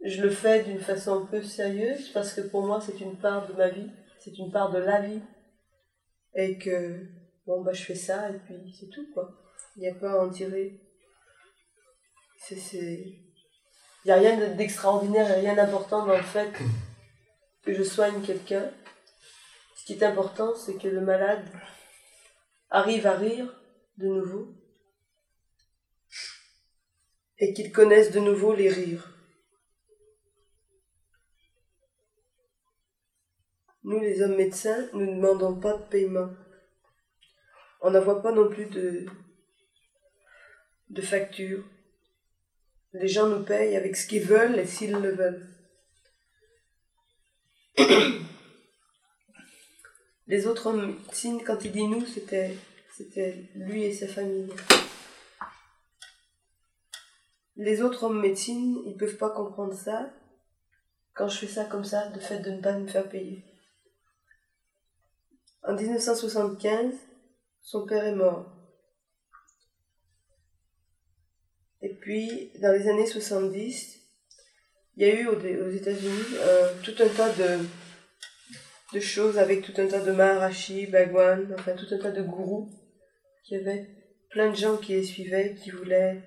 [0.04, 3.48] je le fais d'une façon un peu sérieuse parce que pour moi c'est une part
[3.48, 3.90] de ma vie,
[4.20, 5.22] c'est une part de la vie.
[6.36, 7.06] Et que,
[7.46, 9.32] bon, bah je fais ça et puis c'est tout quoi.
[9.76, 10.80] Il n'y a pas à en tirer.
[12.50, 13.18] Il
[14.06, 16.52] n'y a rien de- d'extraordinaire et rien d'important dans le fait
[17.64, 18.70] que je soigne quelqu'un.
[19.78, 21.46] Ce qui est important, c'est que le malade
[22.70, 23.54] arrive à rire
[23.98, 24.48] de nouveau
[27.38, 29.13] et qu'il connaisse de nouveau les rires.
[33.84, 36.30] Nous, les hommes médecins, nous ne demandons pas de paiement.
[37.82, 39.06] On n'envoie pas non plus de,
[40.90, 41.64] de facture.
[42.94, 45.50] Les gens nous payent avec ce qu'ils veulent et s'ils le veulent.
[50.28, 52.56] Les autres hommes médecine, quand il dit nous, c'était,
[53.56, 54.50] lui et sa famille.
[57.58, 60.14] Les autres hommes médecine, ils peuvent pas comprendre ça
[61.14, 63.44] quand je fais ça comme ça, de fait de ne pas me faire payer.
[65.66, 66.94] En 1975,
[67.62, 68.52] son père est mort.
[71.82, 74.00] Et puis, dans les années 70,
[74.98, 79.88] il y a eu aux, États-Unis euh, tout un tas de, choses avec tout un
[79.88, 82.70] tas de Maharashi, Bhagwan, enfin tout un tas de gourous
[83.44, 83.88] qui avaient
[84.30, 86.22] plein de gens qui les suivaient, qui voulaient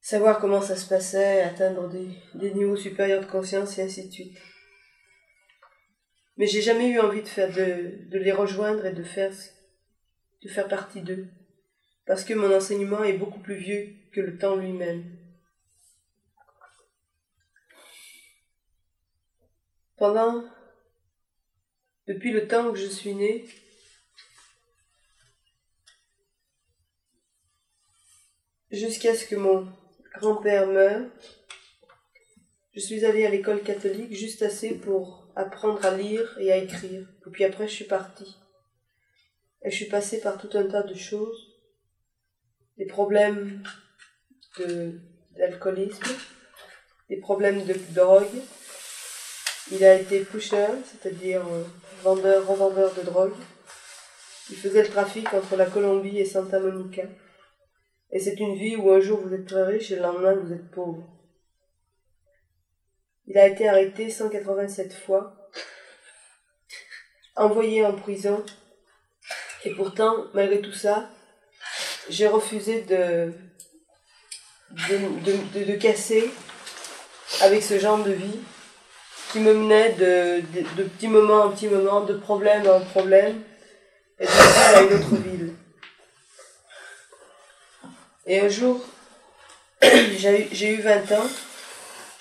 [0.00, 1.88] savoir comment ça se passait, atteindre
[2.34, 4.38] des niveaux supérieurs de conscience et ainsi de suite.
[6.36, 9.32] Mais j'ai jamais eu envie de les rejoindre et de faire
[10.42, 11.26] de faire partie d'eux.
[12.04, 15.04] Parce que mon enseignement est beaucoup plus vieux que le temps lui-même.
[19.96, 20.44] Pendant
[22.06, 23.44] depuis le temps que je suis née,
[28.70, 29.66] jusqu'à ce que mon
[30.14, 31.06] grand-père meure,
[32.74, 37.06] je suis allée à l'école catholique juste assez pour apprendre à lire et à écrire.
[37.26, 38.36] Et puis après, je suis partie.
[39.62, 41.54] Et je suis passée par tout un tas de choses.
[42.78, 43.62] Des problèmes
[45.36, 46.16] d'alcoolisme,
[47.08, 48.26] des problèmes de drogue.
[49.70, 51.64] Il a été pusher, c'est-à-dire euh,
[52.02, 53.34] vendeur, revendeur de drogue.
[54.50, 57.02] Il faisait le trafic entre la Colombie et Santa Monica.
[58.12, 60.52] Et c'est une vie où un jour vous êtes très riche et le lendemain vous
[60.52, 61.15] êtes pauvre.
[63.28, 65.50] Il a été arrêté 187 fois,
[67.34, 68.44] envoyé en prison,
[69.64, 71.10] et pourtant, malgré tout ça,
[72.08, 73.32] j'ai refusé de,
[75.80, 76.30] casser
[77.40, 78.38] avec ce genre de vie
[79.32, 80.40] qui me menait de,
[80.76, 83.42] de, petit moment en petit moment, de problème en problème,
[84.20, 85.54] et de ville à une autre ville.
[88.26, 88.80] Et un jour,
[89.82, 91.26] j'ai eu 20 ans,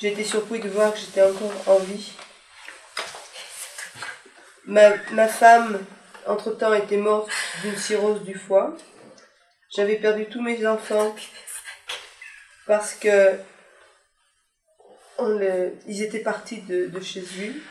[0.06, 2.14] j'ai été surpris de voir que j'étais encore en vie.
[4.66, 5.84] Ma, femme,
[6.28, 7.28] entre-temps, était morte
[7.64, 8.78] d'une cirrhose du foie.
[9.76, 11.16] J'avais perdu tous mes enfants
[12.68, 13.40] parce que
[15.88, 17.64] ils étaient partis de, de chez lui.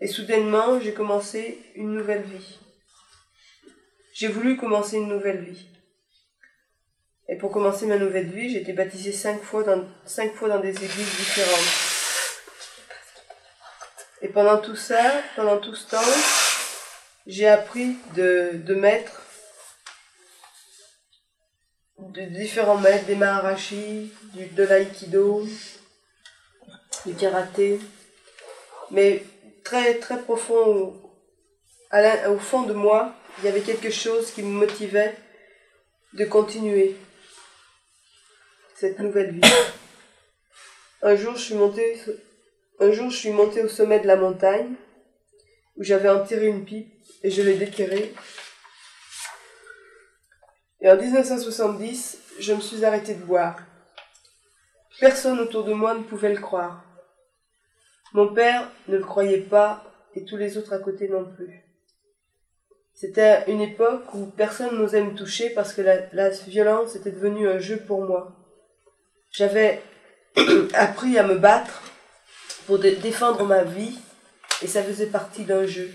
[0.00, 2.58] Et soudainement, j'ai commencé une nouvelle vie.
[4.14, 5.68] J'ai voulu commencer une nouvelle vie.
[7.28, 10.60] Et pour commencer ma nouvelle vie, j'ai été baptisée cinq fois dans, cinq fois dans
[10.60, 11.88] des églises différentes.
[14.22, 16.12] Et pendant tout ça, pendant tout ce temps,
[17.26, 19.22] j'ai appris de, de maîtres,
[21.98, 25.46] de différents maîtres, des maharashi, du, de l'aïkido,
[27.04, 27.78] du karaté,
[28.90, 29.22] mais
[29.64, 30.94] très très profond
[31.92, 35.14] au, fond de moi, il y avait quelque chose qui me motivait
[36.14, 36.96] de continuer
[38.78, 39.40] cette nouvelle vie.
[41.02, 42.00] Un jour, je suis montée,
[42.78, 44.74] un jour, je suis au sommet de la montagne
[45.76, 46.92] où j'avais enterré une pipe
[47.24, 48.14] et je l'ai déterrée.
[50.80, 53.58] Et en 1970, je me suis arrêtée de boire.
[55.00, 56.84] Personne autour de moi ne pouvait le croire.
[58.12, 59.82] Mon père ne le croyait pas
[60.14, 61.64] et tous les autres à côté non plus.
[62.94, 67.58] C'était une époque où personne n'osait me toucher parce que la violence était devenue un
[67.58, 68.37] jeu pour moi.
[69.30, 69.82] J'avais
[70.74, 71.82] appris à me battre
[72.66, 73.98] pour dé- défendre ma vie
[74.62, 75.90] et ça faisait partie d'un jeu.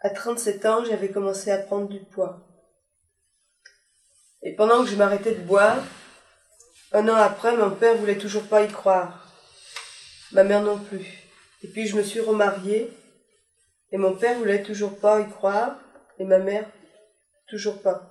[0.00, 2.46] À 37 ans, j'avais commencé à prendre du poids.
[4.42, 5.82] Et pendant que je m'arrêtais de boire,
[6.92, 9.26] un an après, mon père voulait toujours pas y croire.
[10.32, 11.06] Ma mère non plus.
[11.62, 12.90] Et puis je me suis remariée,
[13.92, 15.76] et mon père voulait toujours pas y croire,
[16.18, 16.66] et ma mère
[17.48, 18.09] toujours pas.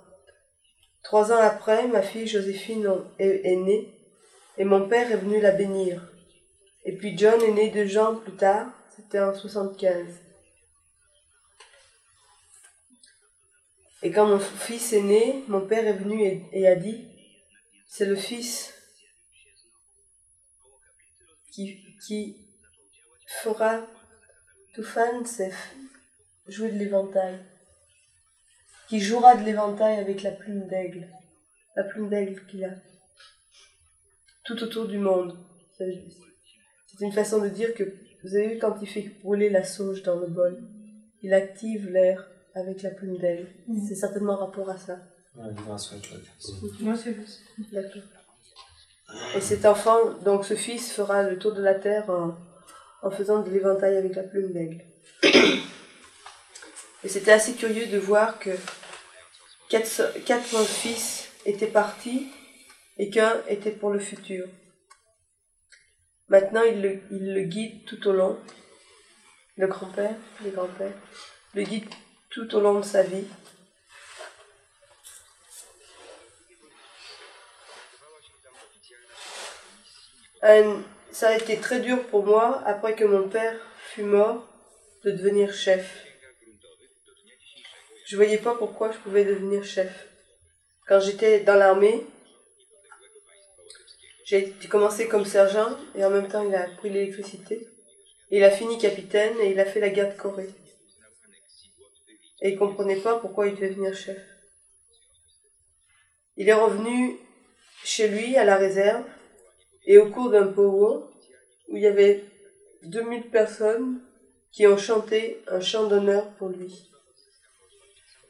[1.02, 2.88] Trois ans après, ma fille Joséphine
[3.18, 3.94] est, née,
[4.58, 6.12] et mon père est venu la bénir.
[6.84, 10.06] Et puis John est né deux ans plus tard, c'était en 75.
[14.02, 17.06] Et quand mon fils est né, mon père est venu et, a dit,
[17.86, 18.72] c'est le fils
[21.52, 22.46] qui, qui
[23.26, 23.86] fera
[24.74, 25.52] tout fan, c'est
[26.46, 27.38] jouer de l'éventail.
[28.90, 31.06] Qui jouera de l'éventail avec la plume d'aigle.
[31.76, 32.74] La plume d'aigle qu'il a.
[34.44, 35.38] Tout autour du monde.
[35.78, 37.84] C'est une façon de dire que,
[38.24, 40.60] vous avez vu quand il fait brûler la sauge dans le bol,
[41.22, 43.46] il active l'air avec la plume d'aigle.
[43.68, 43.86] Mhm.
[43.88, 44.98] C'est certainement rapport à ça.
[45.36, 46.18] Ouais, grâce à toi.
[46.80, 47.16] Moi, c'est.
[47.72, 48.02] D'accord.
[49.36, 52.36] Et cet enfant, donc ce fils, fera le tour de la terre en,
[53.02, 54.82] en faisant de l'éventail avec la plume d'aigle.
[57.02, 58.50] Et c'était assez curieux de voir que
[59.70, 62.28] quatre, quatre fils étaient partis
[62.98, 64.46] et qu'un était pour le futur.
[66.28, 68.38] Maintenant, il le, guide tout au long.
[69.56, 70.94] Le grand-père, les grands-pères,
[71.54, 71.88] le guide
[72.28, 73.26] tout au long de sa vie.
[81.12, 84.48] Ça a été très dur pour moi, après que mon père fut mort,
[85.04, 86.09] de devenir chef.
[88.10, 90.08] Je voyais pas pourquoi je pouvais devenir chef.
[90.88, 92.04] Quand j'étais dans l'armée,
[94.24, 97.68] j'ai commencé comme sergent et en même temps il a appris l'électricité.
[98.32, 100.50] Il a fini capitaine et il a fait la guerre de Corée.
[102.40, 104.18] Et il comprenait pas pourquoi il devait devenir chef.
[106.36, 107.16] Il est revenu
[107.84, 109.04] chez lui à la réserve
[109.84, 111.04] et au cours d'un power
[111.68, 112.24] où il y avait
[112.82, 114.00] 2000 personnes
[114.50, 116.89] qui ont chanté un chant d'honneur pour lui.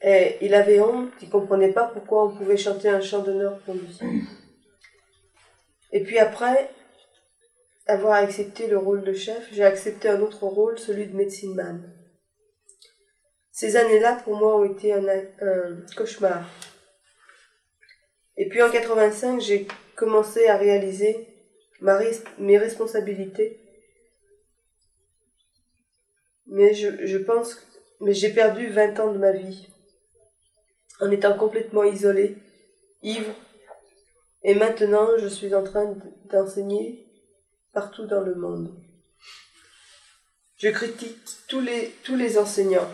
[0.02, 3.74] Et il avait honte, il comprenait pas pourquoi on pouvait chanter un chant d'honneur pour
[3.74, 3.98] lui.
[5.92, 6.70] Et puis après
[7.86, 11.92] avoir accepté le rôle de chef, j'ai accepté un autre rôle, celui de médecine man.
[13.52, 15.02] Ces années-là, pour moi, ont été un,
[15.96, 16.48] cauchemar.
[18.38, 21.28] Et puis en 85, j'ai commencé à réaliser
[21.80, 22.00] ma
[22.38, 23.60] mes responsabilités.
[26.46, 27.66] Mais je, je pense,
[28.00, 29.68] mais j'ai perdu 20 ans de ma vie
[31.00, 32.36] en étant complètement isolée,
[33.02, 33.34] ivre.
[34.42, 35.94] Et maintenant, je suis en train
[36.30, 37.06] d'enseigner
[37.72, 38.74] partout dans le monde.
[40.56, 42.90] Je critique tous les, enseignants.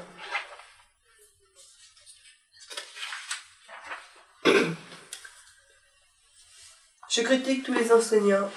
[7.08, 8.50] Je critique tous les enseignants.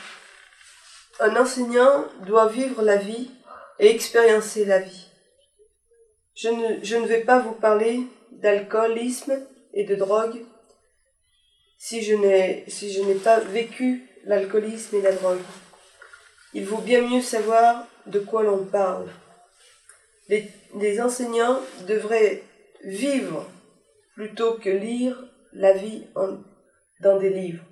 [1.19, 3.31] Un enseignant doit vivre la vie
[3.79, 5.07] et expériencer la vie.
[6.35, 9.33] Je ne vais pas vous parler d'alcoolisme
[9.73, 10.45] et de drogue
[11.77, 15.39] si je n'ai si je n'ai pas vécu l'alcoolisme et la drogue.
[16.53, 19.07] Il vaut bien mieux savoir de quoi l'on parle.
[20.27, 22.43] Les, enseignants devraient
[22.83, 23.49] vivre
[24.15, 25.23] plutôt que lire
[25.53, 26.05] la vie
[27.01, 27.63] dans des livres.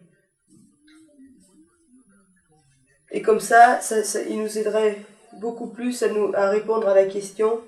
[3.12, 4.98] Et comme ça, ça, nous aiderait
[5.34, 7.62] beaucoup plus à, nous, à répondre à la question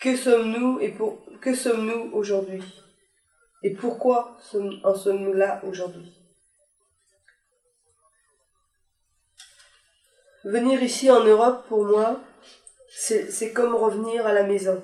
[0.00, 0.94] que sommes-nous et
[1.40, 2.62] que sommes-nous aujourd'hui?
[3.62, 4.36] Et pourquoi
[4.84, 6.12] en sommes-nous là aujourd'hui?
[10.44, 12.20] Venir ici en Europe, pour moi,
[12.88, 14.82] c'est comme revenir à la maison.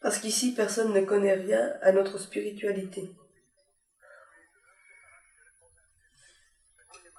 [0.00, 3.14] Parce qu'ici, personne ne connaît rien à notre spiritualité.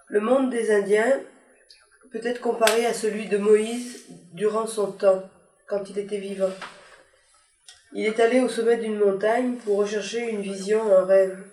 [0.07, 1.21] Le monde des Indiens
[2.13, 5.27] peut être comparé à celui de Moïse durant son temps,
[5.67, 6.51] quand il était vivant.
[7.91, 11.43] Il est allé au sommet d'une montagne pour rechercher une vision, un rêve.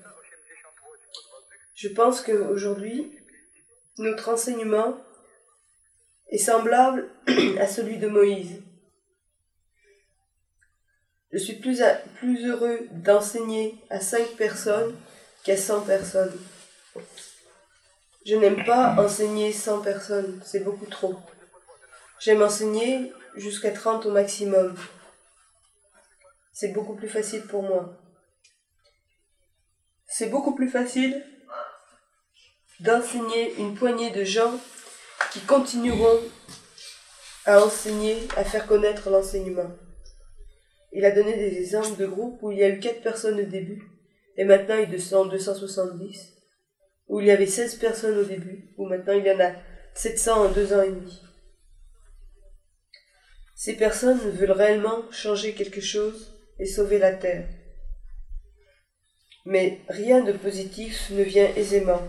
[1.75, 3.11] Je pense qu'aujourd'hui,
[3.97, 4.99] notre enseignement
[6.29, 7.09] est semblable
[7.59, 8.63] à celui de Moïse.
[11.33, 11.83] Je suis plus,
[12.17, 14.95] plus heureux d'enseigner à 5 personnes
[15.43, 16.39] qu'à 100 personnes.
[18.31, 21.17] Je n'aime pas enseigner 100 personnes, c'est beaucoup trop.
[22.21, 24.77] J'aime enseigner jusqu'à 30 au maximum.
[26.53, 28.01] C'est beaucoup plus facile pour moi.
[30.07, 31.27] C'est beaucoup plus facile
[32.79, 34.61] d'enseigner une poignée de gens
[35.33, 36.21] qui continueront
[37.47, 39.73] à enseigner, à faire connaître l'enseignement.
[40.93, 43.45] Il a donné des exemples de groupes où il y a eu 4 personnes au
[43.45, 43.91] début,
[44.37, 46.30] et maintenant il sont 270,
[47.11, 49.53] où il y avait 16 personnes au début, où maintenant il y en a
[49.95, 51.21] 700 en deux ans et demi.
[53.57, 57.49] Ces personnes veulent réellement changer quelque chose et sauver la Terre.
[59.45, 62.01] Mais rien de positif ne vient aisément.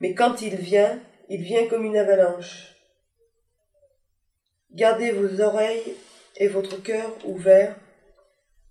[0.00, 1.00] Mais quand il vient,
[1.30, 2.76] il vient comme une avalanche.
[4.72, 5.94] Gardez vos oreilles
[6.36, 7.76] et votre cœur ouverts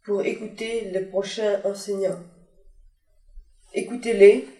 [0.05, 2.23] pour écouter les prochains enseignants.
[3.73, 4.58] Écoutez-les.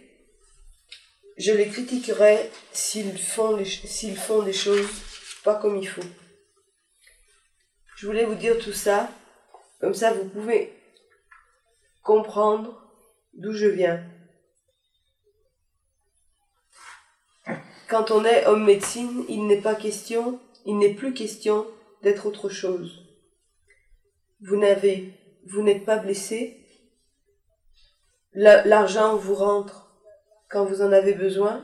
[1.40, 3.66] Je les critiquerai s'ils font, les
[4.44, 4.90] des choses
[5.46, 6.04] pas comme il faut.
[7.96, 9.10] Je voulais vous dire tout ça,
[9.80, 10.74] comme ça vous pouvez
[12.04, 12.86] comprendre
[13.36, 14.04] d'où je viens.
[17.88, 21.66] Quand on est homme médecine, il n'est pas question, il n'est plus question
[22.04, 23.06] d'être autre chose.
[24.42, 25.14] Vous n'avez,
[25.48, 26.66] vous n'êtes pas blessé.
[28.34, 29.89] La- L'argent vous rentre
[30.50, 31.64] quand vous en avez besoin.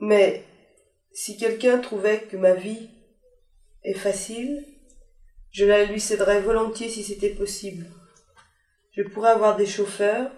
[0.00, 0.44] Mais
[1.12, 2.90] si quelqu'un trouvait que ma vie
[3.82, 4.64] est facile,
[5.50, 7.86] je la lui céderais volontiers si c'était possible.
[8.92, 10.30] Je pourrais avoir des chauffeurs,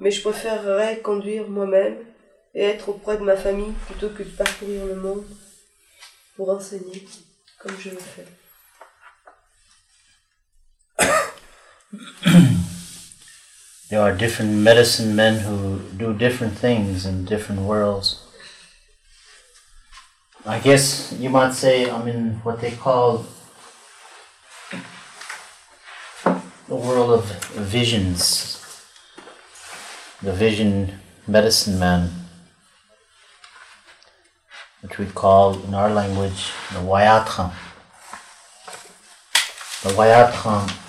[0.00, 1.96] mais je préférerais conduire moi-même
[2.54, 5.24] et être auprès de ma famille plutôt que de parcourir le monde
[6.36, 7.06] pour enseigner
[7.58, 8.26] comme je le fais.
[13.88, 18.22] There are different medicine men who do different things in different worlds.
[20.44, 23.24] I guess you might say I'm in what they call
[26.68, 27.24] the world of
[27.54, 28.60] visions.
[30.20, 32.10] The vision medicine man,
[34.82, 37.52] which we call in our language the Wayatram.
[39.82, 40.87] The Wayatram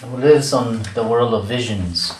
[0.00, 2.12] who lives on the world of visions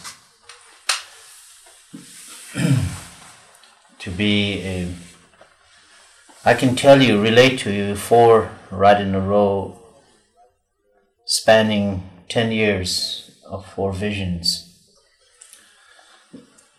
[3.99, 4.89] to be a
[6.45, 9.79] I can tell you, relate to you four right in a row,
[11.26, 14.81] spanning 10 years of four visions.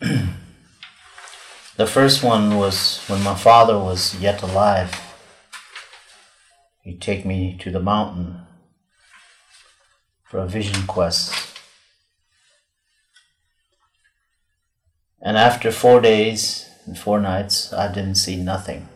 [0.00, 4.98] the first one was when my father was yet alive.
[6.82, 8.39] He'd take me to the mountain
[10.30, 11.34] for a vision quest.
[15.20, 18.88] And after four days and four nights, I didn't see nothing.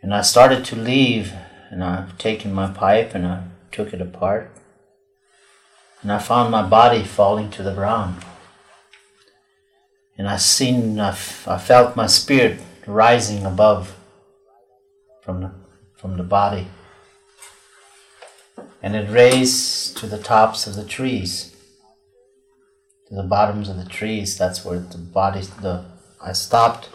[0.00, 1.34] And I started to leave,
[1.68, 4.50] and I've taken my pipe and I took it apart.
[6.00, 8.24] And I found my body falling to the ground.
[10.16, 13.94] And I seen, I, f- I felt my spirit rising above
[15.20, 15.50] from the,
[15.96, 16.68] from the body
[18.82, 21.54] and it raised to the tops of the trees,
[23.08, 24.38] to the bottoms of the trees.
[24.38, 25.84] That's where the body, the
[26.20, 26.88] I stopped,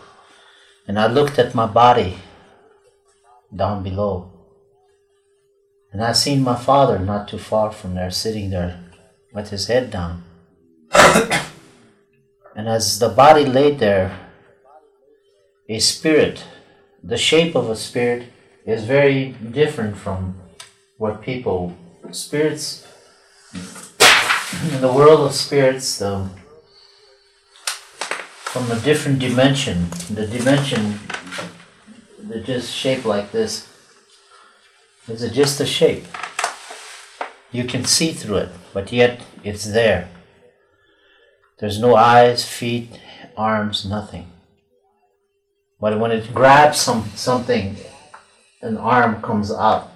[0.87, 2.17] and I looked at my body
[3.55, 4.31] down below,
[5.91, 8.83] and I seen my father not too far from there, sitting there
[9.33, 10.23] with his head down.
[12.55, 14.19] and as the body laid there,
[15.69, 16.45] a spirit,
[17.03, 18.29] the shape of a spirit,
[18.65, 20.42] is very different from
[21.03, 21.75] what people
[22.11, 22.87] spirits
[24.73, 26.29] in the world of spirits the
[28.51, 29.89] from a different dimension
[30.19, 30.97] the dimension
[32.29, 33.67] that just shaped like this
[35.09, 36.05] is it just a shape?
[37.51, 40.07] You can see through it but yet it's there.
[41.59, 42.97] There's no eyes feet
[43.35, 44.31] arms nothing.
[45.81, 47.75] But when it grabs some something
[48.61, 49.92] an arm comes out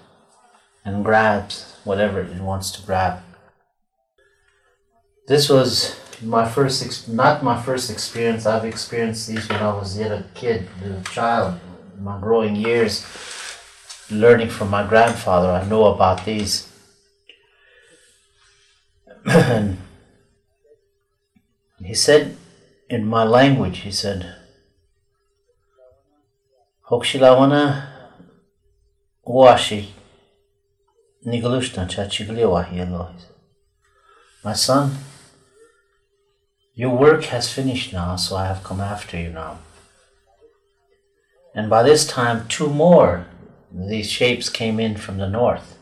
[0.88, 3.20] and grabs whatever it wants to grab.
[5.28, 8.46] This was my first, not my first experience.
[8.46, 11.60] I've experienced these when I was yet a kid, a child,
[12.00, 13.06] my growing years,
[14.10, 15.52] learning from my grandfather.
[15.52, 16.72] I know about these.
[19.26, 19.80] and
[21.84, 22.38] he said
[22.90, 24.34] in my language, he said,
[26.90, 27.88] Hokshilawana
[29.28, 29.88] Washi
[31.28, 33.26] Chachigliwahi Elohi.
[34.44, 34.98] My son,
[36.74, 39.58] your work has finished now, so I have come after you now.
[41.54, 43.26] And by this time, two more
[43.72, 45.78] these shapes came in from the north.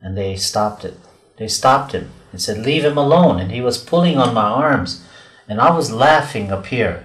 [0.00, 0.98] And they stopped it.
[1.36, 3.38] They stopped him and said, Leave him alone.
[3.38, 5.04] And he was pulling on my arms.
[5.48, 7.04] And I was laughing up here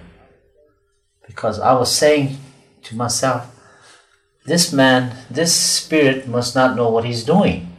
[1.26, 2.38] because I was saying
[2.84, 3.54] to myself,
[4.48, 7.76] This man, this spirit must not know what he's doing.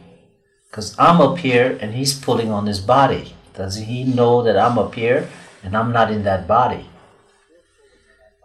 [0.68, 3.34] Because I'm up here and he's pulling on his body.
[3.54, 5.28] Does he know that I'm up here
[5.64, 6.88] and I'm not in that body?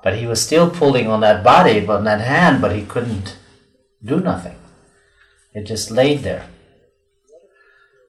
[0.03, 3.37] But he was still pulling on that body, on that hand, but he couldn't
[4.03, 4.57] do nothing.
[5.53, 6.47] It just laid there.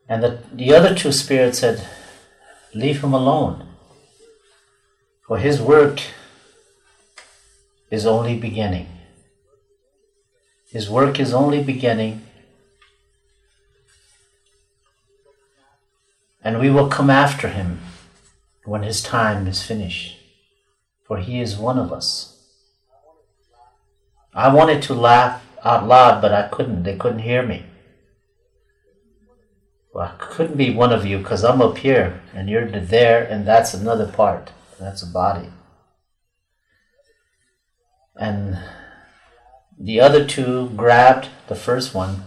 [0.09, 1.87] And the, the other two spirits said,
[2.73, 3.69] Leave him alone.
[5.27, 6.01] For his work
[7.91, 8.96] is only beginning.
[10.71, 12.23] His work is only beginning.
[16.43, 17.81] And we will come after him
[18.65, 20.19] when his time is finished.
[21.05, 22.33] For he is one of us.
[24.35, 26.83] I wanted to laugh out loud, but I couldn't.
[26.83, 27.65] They couldn't hear me.
[29.95, 33.47] Well, I couldn't be one of you because I'm up here and you're there, and
[33.47, 34.51] that's another part.
[34.79, 35.49] That's a body.
[38.15, 38.59] And
[39.79, 42.25] the other two grabbed the first one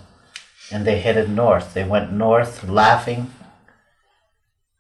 [0.72, 1.74] and they headed north.
[1.74, 3.32] They went north laughing,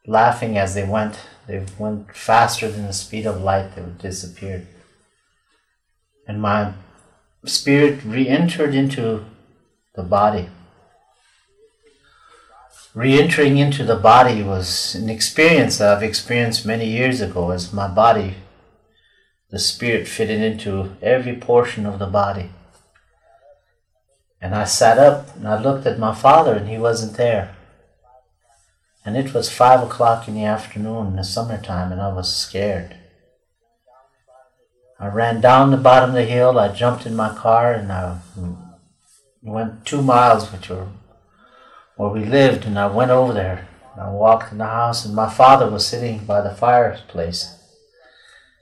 [0.05, 1.19] laughing as they went.
[1.47, 4.67] They went faster than the speed of light, they disappeared.
[6.27, 6.73] And my
[7.45, 9.25] spirit re entered into
[9.95, 10.49] the body.
[12.93, 17.73] Re entering into the body was an experience that I've experienced many years ago as
[17.73, 18.35] my body,
[19.49, 22.51] the spirit fitted into every portion of the body.
[24.41, 27.55] And I sat up and I looked at my father and he wasn't there.
[29.05, 32.95] And it was five o'clock in the afternoon in the summertime and I was scared.
[34.99, 38.19] I ran down the bottom of the hill, I jumped in my car and I
[39.41, 40.87] went two miles, which were
[41.95, 43.67] where we lived, and I went over there.
[43.97, 47.55] I walked in the house and my father was sitting by the fireplace.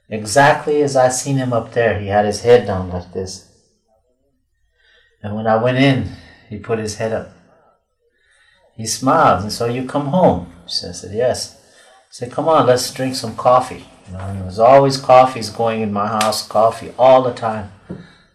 [0.09, 3.46] Exactly as I seen him up there, he had his head down like this.
[5.27, 6.13] And when I went in,
[6.49, 7.33] he put his head up.
[8.77, 10.53] He smiled and so you come home.
[10.67, 11.55] So I said, yes.
[12.09, 13.85] He said, come on, let's drink some coffee.
[14.07, 17.73] You know, and there was always coffees going in my house, coffee all the time.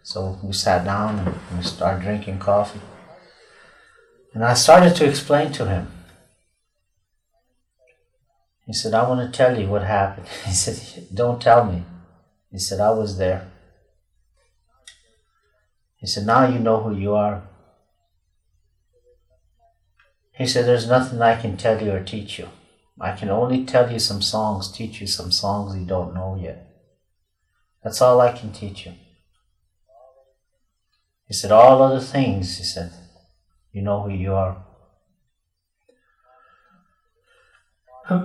[0.03, 2.83] So we sat down and we started drinking coffee.
[4.35, 5.91] And I started to explain to him.
[8.67, 10.27] He said, I want to tell you what happened.
[10.45, 11.85] He said, Don't tell me.
[12.51, 13.51] He said, I was there.
[16.03, 17.45] He said, Now you know who you are.
[20.33, 22.49] He said, There's nothing I can tell you or teach you.
[23.01, 26.67] I can only tell you some songs, teach you some songs you don't know yet.
[27.85, 28.95] That's all I can teach you.
[31.29, 32.93] He said, All other things, he said,
[33.73, 34.65] you know who you are.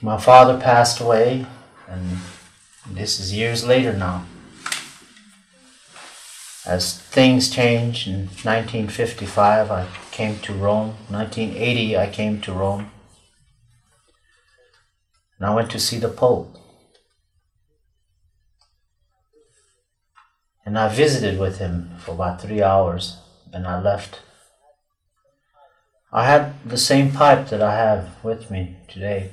[0.00, 1.44] My father passed away,
[1.88, 2.18] and
[2.88, 4.24] this is years later now.
[6.68, 10.96] As things changed in 1955, I came to Rome.
[11.08, 12.90] 1980, I came to Rome.
[15.38, 16.54] And I went to see the Pope.
[20.66, 23.16] And I visited with him for about three hours,
[23.50, 24.20] and I left.
[26.12, 29.30] I had the same pipe that I have with me today.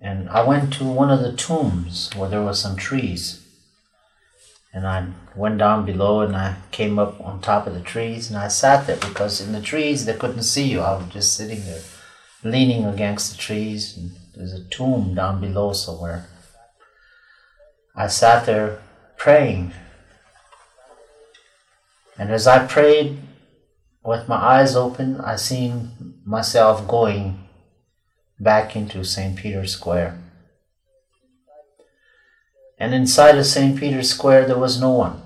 [0.00, 3.37] And I went to one of the tombs where there were some trees.
[4.72, 8.38] And I went down below and I came up on top of the trees and
[8.38, 10.80] I sat there because in the trees they couldn't see you.
[10.80, 11.80] I was just sitting there
[12.44, 13.96] leaning against the trees.
[13.96, 16.26] And there's a tomb down below somewhere.
[17.96, 18.80] I sat there
[19.16, 19.72] praying.
[22.18, 23.18] And as I prayed,
[24.04, 27.48] with my eyes open, I seen myself going
[28.40, 29.36] back into St.
[29.36, 30.18] Peter's Square.
[32.78, 33.78] And inside of St.
[33.78, 35.22] Peter's Square, there was no one.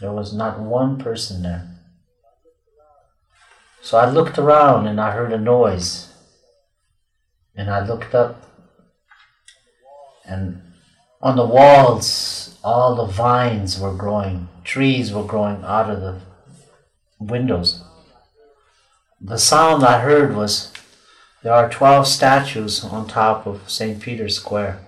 [0.00, 1.68] There was not one person there.
[3.80, 6.12] So I looked around and I heard a noise.
[7.54, 8.48] And I looked up.
[10.24, 10.62] And
[11.20, 16.20] on the walls, all the vines were growing, trees were growing out of the
[17.18, 17.82] windows.
[19.20, 20.72] The sound I heard was
[21.42, 24.00] there are 12 statues on top of St.
[24.00, 24.80] Peter's Square.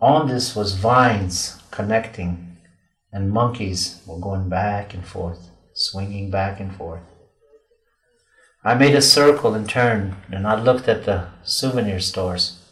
[0.00, 2.56] On this was vines connecting
[3.12, 7.02] and monkeys were going back and forth, swinging back and forth.
[8.64, 12.62] I made a circle and turned, and I looked at the souvenir stores,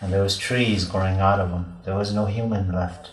[0.00, 1.78] and there was trees growing out of them.
[1.84, 3.12] There was no human left.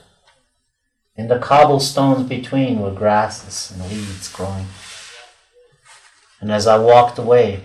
[1.15, 4.67] In the cobblestones between were grasses and weeds growing.
[6.39, 7.63] And as I walked away,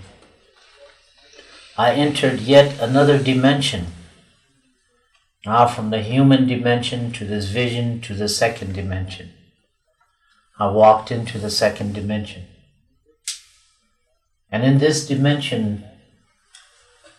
[1.78, 3.86] I entered yet another dimension.
[5.47, 9.32] Now, from the human dimension to this vision to the second dimension.
[10.59, 12.47] I walked into the second dimension.
[14.51, 15.84] And in this dimension,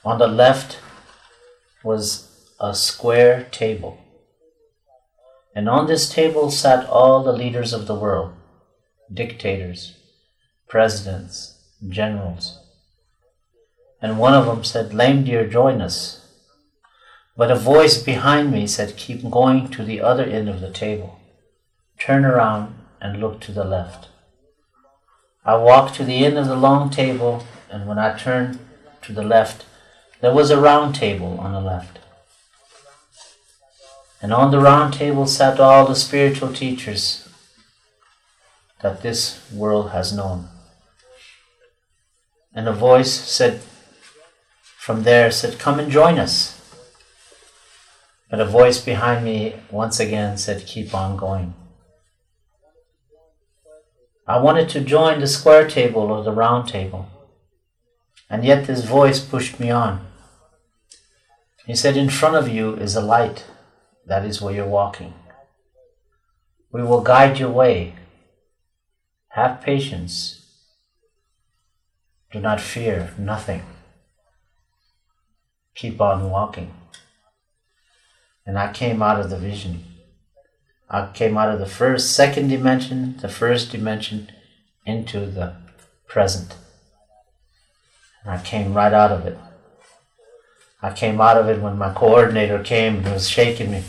[0.03, 0.79] on the left
[1.85, 2.27] was
[2.59, 3.97] a square table.
[5.55, 8.33] And on this table sat all the leaders of the world
[9.13, 9.95] dictators,
[10.67, 12.59] presidents, generals.
[14.01, 16.26] And one of them said, Lame deer, join us.
[17.37, 21.19] But a voice behind me said, Keep going to the other end of the table.
[21.99, 24.07] Turn around and look to the left.
[25.45, 28.57] I walked to the end of the long table, and when I turned
[29.03, 29.65] to the left,
[30.19, 31.99] there was a round table on the left.
[34.19, 37.29] And on the round table sat all the spiritual teachers
[38.81, 40.47] that this world has known.
[42.51, 43.61] And a voice said
[44.79, 46.56] from there said, Come and join us.
[48.29, 51.53] But a voice behind me once again said, Keep on going.
[54.27, 57.07] I wanted to join the square table or the round table,
[58.29, 60.05] and yet this voice pushed me on.
[61.65, 63.45] He said, In front of you is a light.
[64.05, 65.13] That is where you're walking.
[66.71, 67.95] We will guide your way.
[69.29, 70.45] Have patience.
[72.31, 73.63] Do not fear nothing.
[75.75, 76.73] Keep on walking.
[78.47, 79.83] And I came out of the vision.
[80.89, 84.31] I came out of the first, second dimension, the first dimension,
[84.85, 85.53] into the
[86.07, 86.55] present.
[88.23, 89.37] And I came right out of it.
[90.81, 93.83] I came out of it when my coordinator came and was shaking me.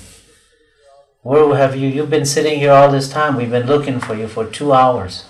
[1.23, 1.89] Where have you?
[1.89, 3.37] You've been sitting here all this time.
[3.37, 5.25] We've been looking for you for two hours.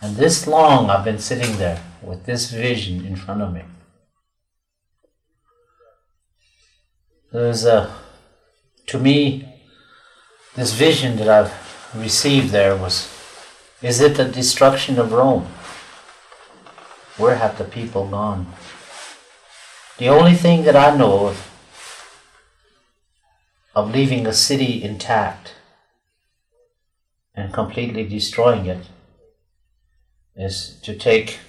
[0.00, 3.62] And this long I've been sitting there with this vision in front of me.
[7.32, 7.92] There's a,
[8.86, 9.48] to me,
[10.54, 11.52] this vision that I've
[11.94, 13.10] received there was
[13.82, 15.46] is it the destruction of Rome?
[17.18, 18.46] Where have the people gone?
[19.98, 21.50] The only thing that I know of
[23.74, 25.54] of leaving a city intact
[27.34, 28.86] and completely destroying it
[30.36, 31.40] is to take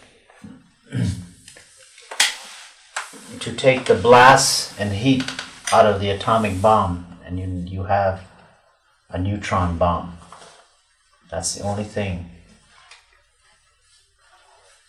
[3.40, 5.24] to take the blast and heat
[5.72, 8.22] out of the atomic bomb and you, you have
[9.10, 10.18] a neutron bomb.
[11.30, 12.30] That's the only thing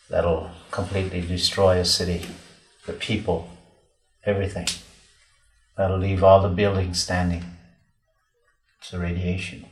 [0.09, 2.27] that'll completely destroy a city,
[2.87, 3.49] the people,
[4.25, 4.69] everything.
[5.77, 7.45] That'll leave all the buildings standing.
[8.79, 9.67] It's the radiation.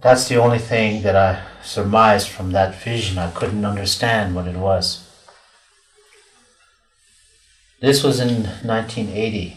[0.00, 3.18] That's the only thing that I surmised from that vision.
[3.18, 5.04] I couldn't understand what it was.
[7.80, 9.56] This was in 1980,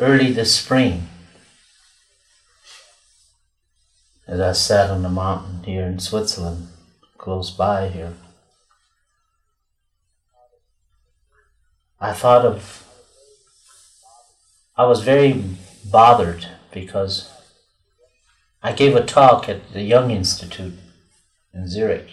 [0.00, 1.08] early this spring,
[4.26, 6.68] as I sat on the mountain here in Switzerland,
[7.18, 8.14] close by here.
[12.00, 12.86] I thought of,
[14.74, 15.44] I was very
[15.84, 17.30] bothered because
[18.62, 20.78] I gave a talk at the Jung Institute
[21.52, 22.08] in Zurich.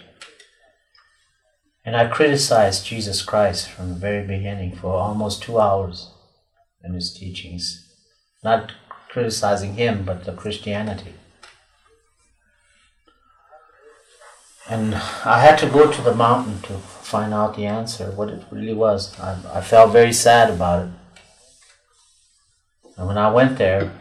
[1.85, 6.09] And I criticized Jesus Christ from the very beginning for almost two hours
[6.87, 7.85] in his teachings.
[8.43, 8.71] Not
[9.09, 11.13] criticizing him, but the Christianity.
[14.69, 18.43] And I had to go to the mountain to find out the answer, what it
[18.51, 19.17] really was.
[19.19, 20.91] I, I felt very sad about it.
[22.97, 23.93] And when I went there,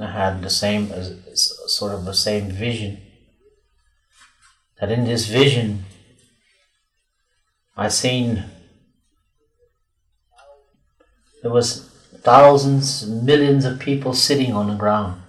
[0.00, 3.02] I had the same, uh, sort of the same vision.
[4.80, 5.84] That in this vision,
[7.76, 8.44] I seen
[11.42, 11.88] there was
[12.22, 15.22] thousands, millions of people sitting on the ground.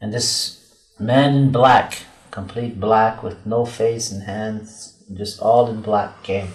[0.00, 5.82] And this man in black, complete black with no face and hands, just all in
[5.82, 6.48] black came.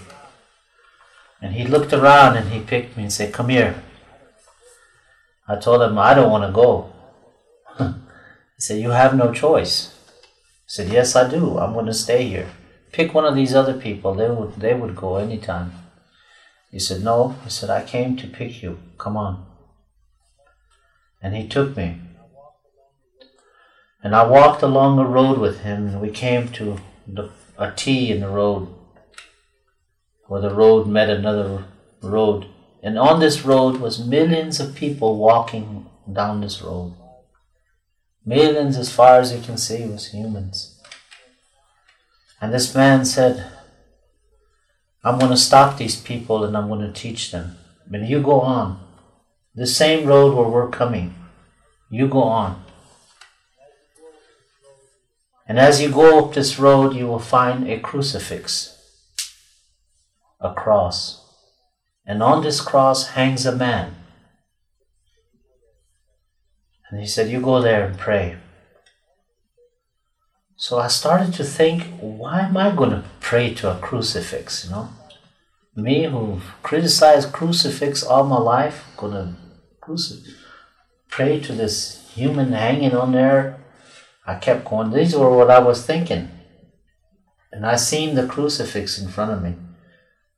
[1.41, 3.81] And he looked around and he picked me and said, Come here.
[5.47, 6.93] I told him, I don't want to go.
[7.79, 9.97] he said, You have no choice.
[10.21, 11.57] I said, Yes, I do.
[11.57, 12.49] I'm going to stay here.
[12.91, 14.13] Pick one of these other people.
[14.13, 15.80] They would, they would go anytime.
[16.71, 17.35] He said, No.
[17.43, 18.79] He said, I came to pick you.
[18.97, 19.45] Come on.
[21.21, 22.01] And he took me.
[24.03, 28.11] And I walked along a road with him, and we came to the, a T
[28.11, 28.73] in the road,
[30.27, 31.65] where the road met another
[32.01, 32.47] road.
[32.81, 36.95] And on this road was millions of people walking down this road.
[38.25, 40.79] Millions, as far as you can see, was humans.
[42.39, 43.51] And this man said,
[45.03, 47.57] I'm going to stop these people and I'm going to teach them.
[47.89, 48.79] But you go on.
[49.55, 51.15] The same road where we're coming.
[51.89, 52.63] You go on.
[55.47, 58.77] And as you go up this road, you will find a crucifix,
[60.39, 61.25] a cross.
[62.05, 63.95] And on this cross hangs a man.
[66.89, 68.37] And he said, You go there and pray.
[70.61, 74.69] So I started to think, why am I going to pray to a crucifix, you
[74.69, 74.89] know?
[75.75, 79.35] Me who've criticized crucifix all my life, gonna
[79.81, 80.35] crucifix,
[81.09, 83.59] pray to this human hanging on there.
[84.27, 86.29] I kept going, these were what I was thinking.
[87.51, 89.55] And I seen the crucifix in front of me,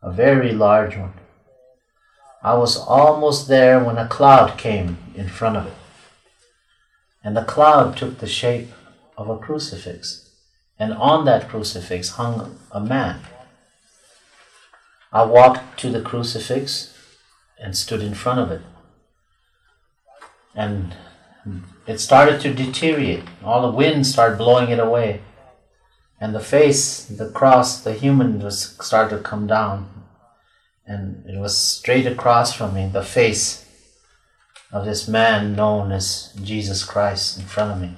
[0.01, 1.15] a very large one.
[2.41, 5.74] I was almost there when a cloud came in front of it.
[7.21, 8.69] And the cloud took the shape
[9.18, 10.30] of a crucifix.
[10.80, 13.22] And on that crucifix hung a man.
[15.11, 16.97] I walked to the crucifix
[17.59, 18.61] and stood in front of it.
[20.55, 20.95] And
[21.88, 23.24] it started to deteriorate.
[23.43, 25.22] All the wind started blowing it away.
[26.20, 29.89] And the face, the cross, the human was started to come down.
[30.86, 33.66] And it was straight across from me, the face
[34.72, 37.95] of this man known as Jesus Christ in front of me.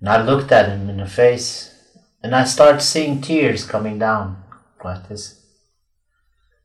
[0.00, 1.74] And I looked at him in the face
[2.22, 4.42] and I started seeing tears coming down
[4.84, 5.42] like this.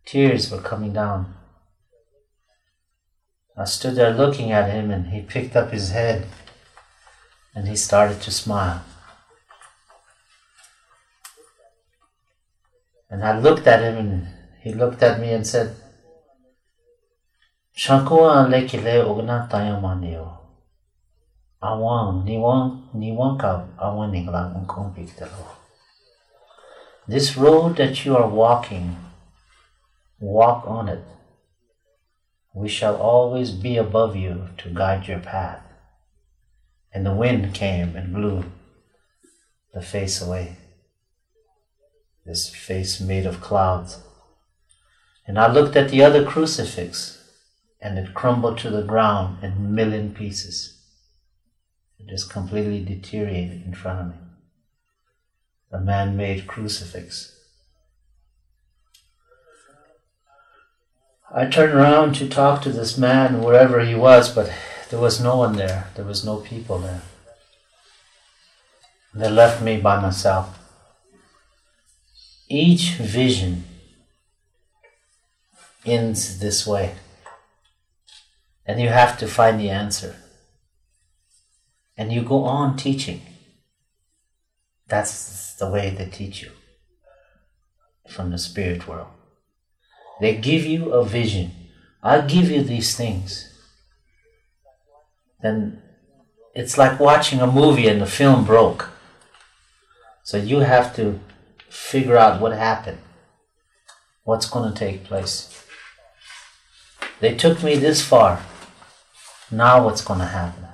[0.05, 1.35] Tears were coming down.
[3.57, 6.25] I stood there looking at him and he picked up his head
[7.53, 8.83] and he started to smile.
[13.09, 14.27] And I looked at him and
[14.61, 15.75] he looked at me and said,
[17.75, 20.40] Shankua lekile ogna
[24.95, 25.57] piktalo.
[27.07, 28.97] This road that you are walking,
[30.19, 31.03] walk on it.
[32.55, 35.61] We shall always be above you to guide your path.
[36.91, 38.45] And the wind came and blew
[39.71, 40.57] the face away.
[42.25, 43.99] This face made of clouds.
[45.27, 47.23] And I looked at the other crucifix,
[47.79, 50.70] and it crumbled to the ground in million pieces.
[52.09, 54.15] Just completely deteriorated in front of me.
[55.71, 57.37] A man made crucifix.
[61.33, 64.51] I turned around to talk to this man, wherever he was, but
[64.89, 65.87] there was no one there.
[65.95, 67.01] There was no people there.
[69.13, 70.57] They left me by myself.
[72.49, 73.63] Each vision
[75.85, 76.95] ends this way.
[78.65, 80.17] And you have to find the answer.
[81.97, 83.21] And you go on teaching.
[84.87, 86.51] That's the way they teach you
[88.09, 89.07] from the spirit world.
[90.19, 91.51] They give you a vision.
[92.03, 93.47] I'll give you these things.
[95.41, 95.81] Then
[96.53, 98.89] it's like watching a movie and the film broke.
[100.23, 101.19] So you have to
[101.69, 102.99] figure out what happened,
[104.23, 105.65] what's going to take place.
[107.19, 108.43] They took me this far.
[109.49, 110.65] Now what's going to happen?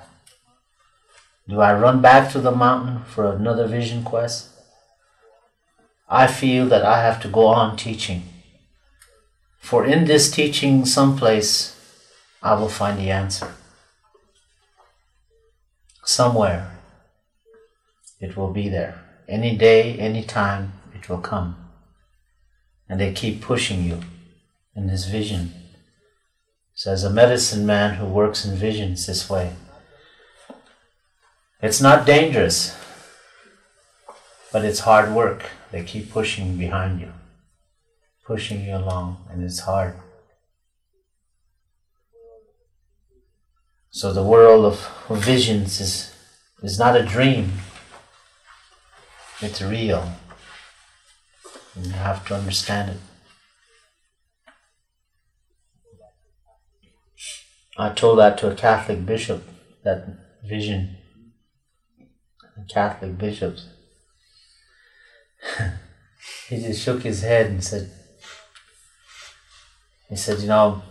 [1.48, 4.50] Do I run back to the mountain for another vision quest?
[6.08, 8.22] I feel that I have to go on teaching.
[9.58, 11.74] For in this teaching, someplace,
[12.42, 13.54] I will find the answer.
[16.04, 16.78] Somewhere,
[18.20, 19.02] it will be there.
[19.26, 21.56] Any day, any time, it will come.
[22.88, 24.00] And they keep pushing you
[24.74, 25.52] in this vision.
[26.74, 29.52] So, as a medicine man who works in visions this way,
[31.60, 32.76] it's not dangerous,
[34.52, 35.44] but it's hard work.
[35.70, 37.12] They keep pushing behind you,
[38.24, 39.94] pushing you along, and it's hard.
[43.90, 46.14] So the world of visions is,
[46.62, 47.52] is not a dream,
[49.40, 50.12] it's real.
[51.74, 52.96] And you have to understand it.
[57.76, 59.44] I told that to a Catholic bishop,
[59.84, 60.08] that
[60.44, 60.97] vision.
[62.68, 63.68] Catholic bishops.
[66.48, 67.90] he just shook his head and said,
[70.08, 70.82] he said, you know,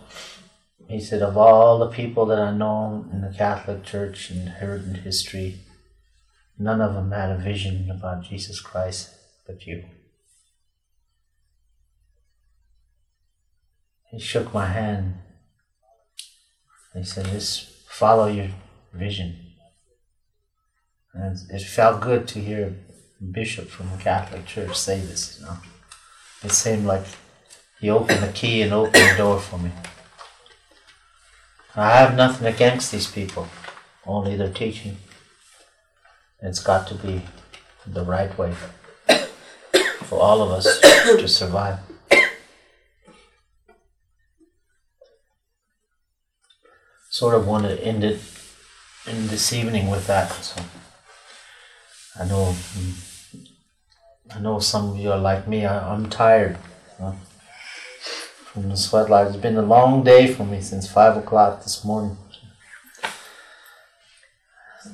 [0.88, 4.84] he said, of all the people that I know in the Catholic Church and heard
[4.84, 5.58] in history,
[6.58, 9.10] none of them had a vision about Jesus Christ
[9.46, 9.84] but you.
[14.10, 15.16] He shook my hand.
[16.94, 18.48] He said, just follow your
[18.92, 19.47] vision.
[21.18, 22.76] And it felt good to hear
[23.20, 25.58] a bishop from the Catholic Church say this, you know.
[26.44, 27.02] It seemed like
[27.80, 29.72] he opened the key and opened the door for me.
[31.74, 33.48] I have nothing against these people,
[34.06, 34.98] only their teaching.
[36.40, 37.22] It's got to be
[37.84, 38.54] the right way
[40.04, 41.80] for all of us to survive.
[47.10, 48.20] Sort of want to end it
[49.04, 50.30] in this evening with that.
[50.30, 50.62] So
[52.20, 52.54] I know,
[54.34, 55.64] I know some of you are like me.
[55.64, 56.58] I, I'm tired
[56.98, 57.16] know,
[58.52, 59.28] from the sweat lodge.
[59.28, 62.16] It's been a long day for me since five o'clock this morning.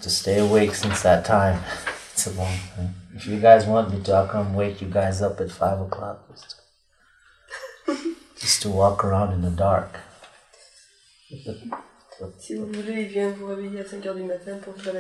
[0.02, 1.62] To stay awake since that time,
[2.12, 2.94] it's a long time.
[3.14, 6.28] If you guys want me to, I'll come wake you guys up at five o'clock
[6.30, 6.56] just
[7.86, 10.00] to, just to walk around in the dark.
[12.38, 14.92] Si vous voulez, il vient vous réveiller à 5h du matin pour la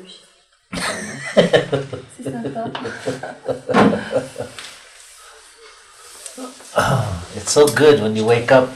[0.00, 0.20] nuit.
[7.36, 8.70] It's so good when you wake up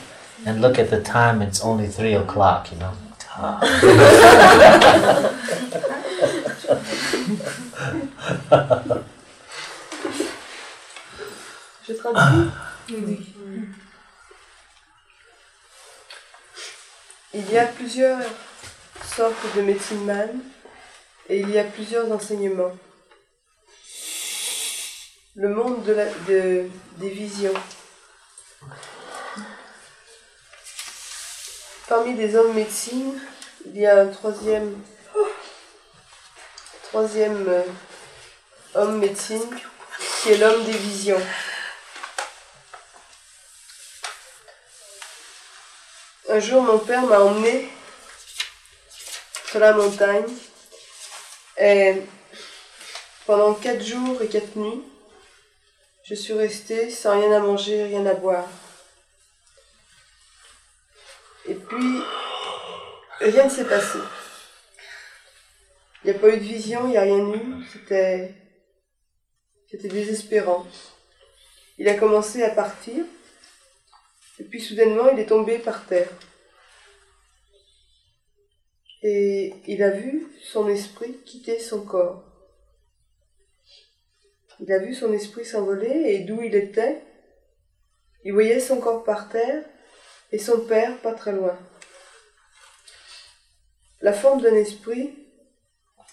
[0.45, 2.93] and look at the time, it's only three o'clock, you know.
[17.33, 18.19] Il y a plusieurs
[19.05, 20.29] sortes de médecine man
[21.29, 22.73] et il y a plusieurs enseignements.
[25.35, 27.55] Le monde de des visions.
[31.89, 33.19] Parmi les hommes médecine,
[33.67, 34.83] il y a un troisième,
[36.91, 37.63] troisième euh,
[38.75, 39.49] homme médecine
[40.21, 41.23] qui est l'homme des visions.
[46.29, 47.71] Un jour, mon père m'a emmené
[49.47, 50.27] sur la montagne
[51.61, 52.03] et
[53.27, 54.83] pendant quatre jours et quatre nuits,
[56.05, 58.49] je suis restée sans rien à manger, rien à boire.
[61.47, 62.03] Et puis,
[63.21, 63.99] rien ne s'est passé.
[66.05, 67.65] Il n'y a pas eu de vision, il n'y a rien eu.
[67.73, 68.35] C'était,
[69.71, 70.67] c'était désespérant.
[71.77, 73.05] Il a commencé à partir.
[74.39, 76.09] Et puis soudainement, il est tombé par terre.
[79.03, 82.25] Et il a vu son esprit quitter son corps.
[84.61, 87.01] Il a vu son esprit s'envoler et d'où il était,
[88.25, 89.65] il voyait son corps par terre
[90.33, 91.57] et son père pas très loin.
[94.01, 95.15] La forme d'un esprit,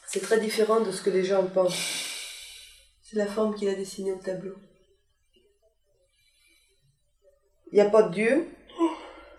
[0.08, 2.06] c'est très différent de ce que les gens pensent.
[3.04, 4.56] C'est la forme qu'il a dessinée au tableau.
[7.72, 8.48] Il n'y a pas de Dieu,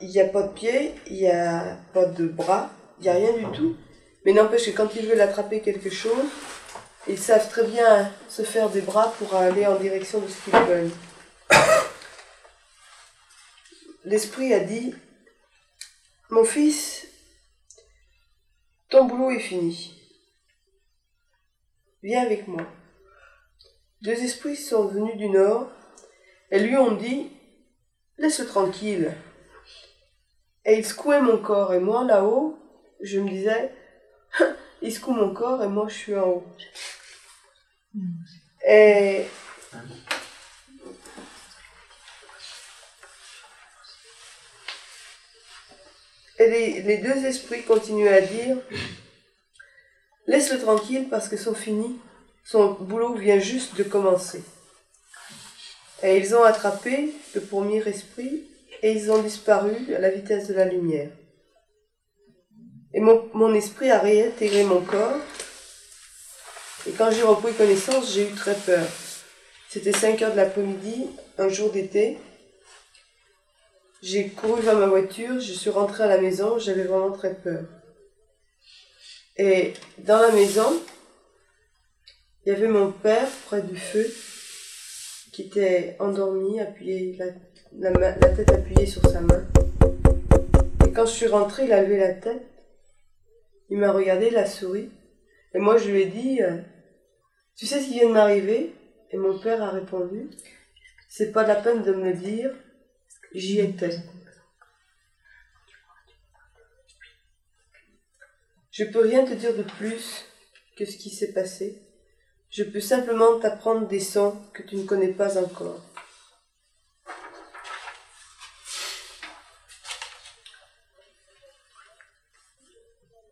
[0.01, 3.15] il n'y a pas de pied, il n'y a pas de bras, il n'y a
[3.15, 3.77] rien du tout.
[4.25, 6.27] Mais n'empêche que quand ils veulent attraper quelque chose,
[7.09, 10.59] ils savent très bien se faire des bras pour aller en direction de ce qu'ils
[10.59, 10.91] veulent.
[14.05, 14.95] L'esprit a dit,
[16.31, 17.07] mon fils,
[18.89, 20.01] ton boulot est fini.
[22.03, 22.63] Viens avec moi.
[24.03, 25.71] Deux esprits sont venus du nord
[26.51, 27.31] et lui ont dit,
[28.19, 29.15] laisse-le tranquille.
[30.65, 32.59] Et il secouait mon corps et moi là-haut,
[33.01, 33.73] je me disais,
[34.83, 36.47] il secoue mon corps et moi je suis en haut.
[38.65, 39.25] Et
[46.39, 48.59] les, les deux esprits continuaient à dire
[50.27, 51.99] Laisse-le tranquille parce que son fini,
[52.45, 54.43] son boulot vient juste de commencer.
[56.03, 58.45] Et ils ont attrapé le premier esprit
[58.83, 61.11] et ils ont disparu à la vitesse de la lumière.
[62.97, 65.19] Et mon, esprit a réintégré mon corps.
[66.89, 68.87] Et quand j'ai repris connaissance, j'ai eu très peur.
[69.69, 72.17] C'était 5 heures de l'après-midi, un jour d'été.
[74.03, 77.65] J'ai couru vers ma voiture, je suis rentrée à la maison, j'avais vraiment très peur.
[79.37, 80.81] Et dans la maison,
[82.47, 84.11] il y avait mon père près du feu,
[85.35, 87.19] qui était endormi, appuyé,
[87.79, 89.45] la, la tête appuyée sur sa main.
[90.87, 92.56] Et quand je suis rentrée, il a levé la tête,
[93.71, 94.91] il m'a regardé, il a souri.
[95.55, 96.59] Et moi, je lui ai dit, euh,
[97.57, 98.75] tu sais ce qui vient de m'arriver?
[99.11, 100.31] Et mon père a répondu,
[101.09, 102.55] c'est pas la peine de me dire,
[103.33, 103.97] j'y étais.
[108.71, 110.27] Je peux rien te dire de plus
[110.77, 111.81] que ce qui s'est passé.
[112.51, 115.83] Je peux simplement t'apprendre des sons que tu ne connais pas encore.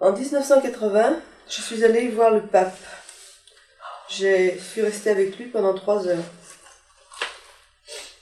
[0.04, 2.76] En 1980, je suis allée voir le pape.
[4.10, 6.30] Je suis restée avec lui pendant trois heures.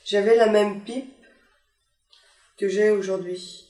[0.05, 1.13] J'avais la même pipe
[2.57, 3.69] que j'ai aujourd'hui.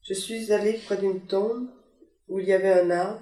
[0.00, 1.68] Je suis allée près d'une tombe
[2.26, 3.20] où il y avait un arbre.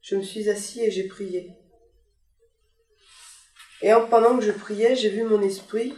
[0.00, 1.50] Je me suis assis et j'ai prié.
[3.80, 5.96] Et en, pendant que je priais, j'ai vu mon esprit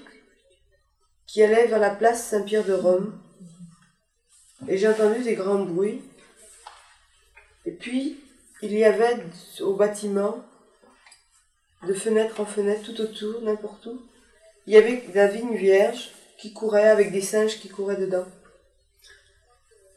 [1.27, 3.21] qui allait vers la place Saint-Pierre de Rome.
[4.67, 6.01] Et j'ai entendu des grands bruits.
[7.67, 8.21] Et puis,
[8.63, 9.17] il y avait
[9.61, 10.45] au bâtiment,
[11.87, 14.01] de fenêtre en fenêtre, tout autour, n'importe où,
[14.67, 18.27] il y avait la vigne vierge qui courait avec des singes qui couraient dedans.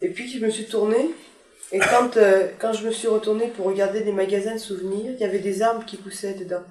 [0.02, 1.10] Et puis je me suis tournée,
[1.72, 5.24] et quand, euh, je me suis retournée pour regarder des magasins de souvenirs, il y
[5.24, 6.64] avait des arbres qui poussaient dedans.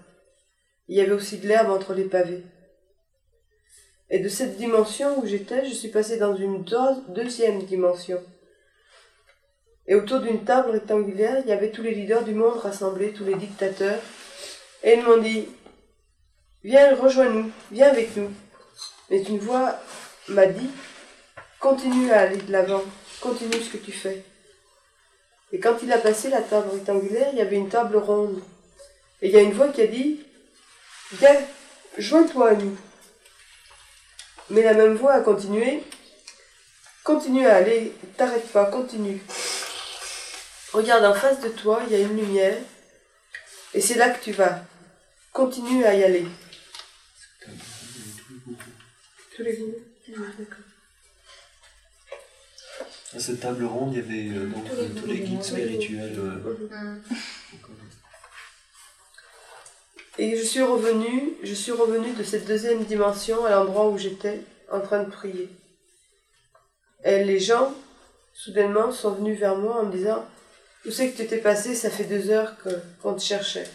[0.89, 2.43] Il y avait aussi de l'herbe entre les pavés.
[4.09, 6.65] Et de cette dimension où j'étais, je suis passée dans une
[7.09, 8.23] deuxième dimension.
[9.89, 13.25] Et autour d'une table rectangulaire, il y avait tous les leaders du monde rassemblés, tous
[13.25, 14.01] les dictateurs.
[14.83, 15.49] Et ils m'ont dit
[16.65, 18.31] Viens, rejoins-nous, viens avec nous.
[19.11, 19.79] Mais une voix
[20.29, 20.71] m'a dit
[21.61, 22.83] Continue à aller de l'avant,
[23.21, 24.25] continue ce que tu fais.
[25.53, 28.43] Et quand il a passé la table rectangulaire, il y avait une table ronde.
[29.23, 30.21] Et il y a une voix qui a dit
[31.13, 31.37] Viens,
[31.97, 32.77] joins-toi à nous.
[34.51, 35.83] Mais la même voix a continué
[37.05, 39.23] Continue à aller, t'arrête pas, continue.
[40.77, 42.59] Regarde en face de toi, il y a une lumière,
[43.73, 44.63] et c'est là que tu vas.
[45.33, 46.27] Continue à y aller.
[49.35, 49.75] Tous les goûts.
[53.15, 56.19] À cette table ronde, il y avait euh, donc euh, tous les guides spirituels.
[56.19, 56.97] euh,
[60.19, 64.43] Et je suis revenue, je suis revenue de cette deuxième dimension à l'endroit où j'étais
[64.71, 65.49] en train de prier.
[67.03, 67.75] Et les gens,
[68.35, 70.29] soudainement, sont venus vers moi en me disant
[70.87, 71.75] Où c'est que tu t'es passé?
[71.75, 72.55] Ça fait deux heures
[73.03, 73.67] qu'on te cherchait.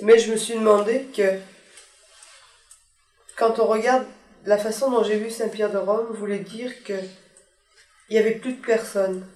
[0.00, 1.38] Mais je me suis demandé que
[3.36, 4.06] quand on regarde
[4.44, 6.94] la façon dont j'ai vu Saint-Pierre de Rome, voulait dire que
[8.08, 9.26] il n'y avait plus de personnes.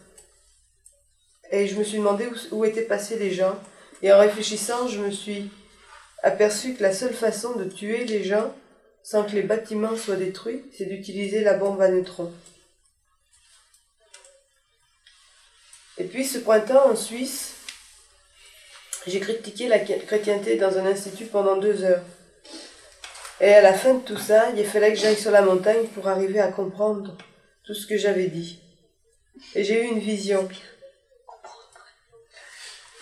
[1.50, 3.58] Et je me suis demandé où, où étaient passés les gens.
[4.02, 5.50] Et en réfléchissant, je me suis
[6.22, 8.54] aperçu que la seule façon de tuer les gens
[9.02, 12.32] sans que les bâtiments soient détruits, c'est d'utiliser la bombe à neutrons.
[15.98, 17.54] Et puis ce printemps en Suisse,
[19.06, 22.02] j'ai critiqué la chrétienté dans un institut pendant deux heures.
[23.40, 26.08] Et à la fin de tout ça, il fallait que j'aille sur la montagne pour
[26.08, 27.16] arriver à comprendre
[27.64, 28.60] tout ce que j'avais dit.
[29.54, 30.48] Et j'ai eu une vision.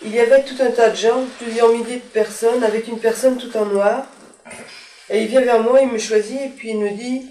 [0.03, 3.37] Il y avait tout un tas de gens, plusieurs milliers de personnes, avec une personne
[3.37, 4.07] tout en noir.
[5.09, 7.27] Et il vient vers moi, il me choisit, et puis il me dit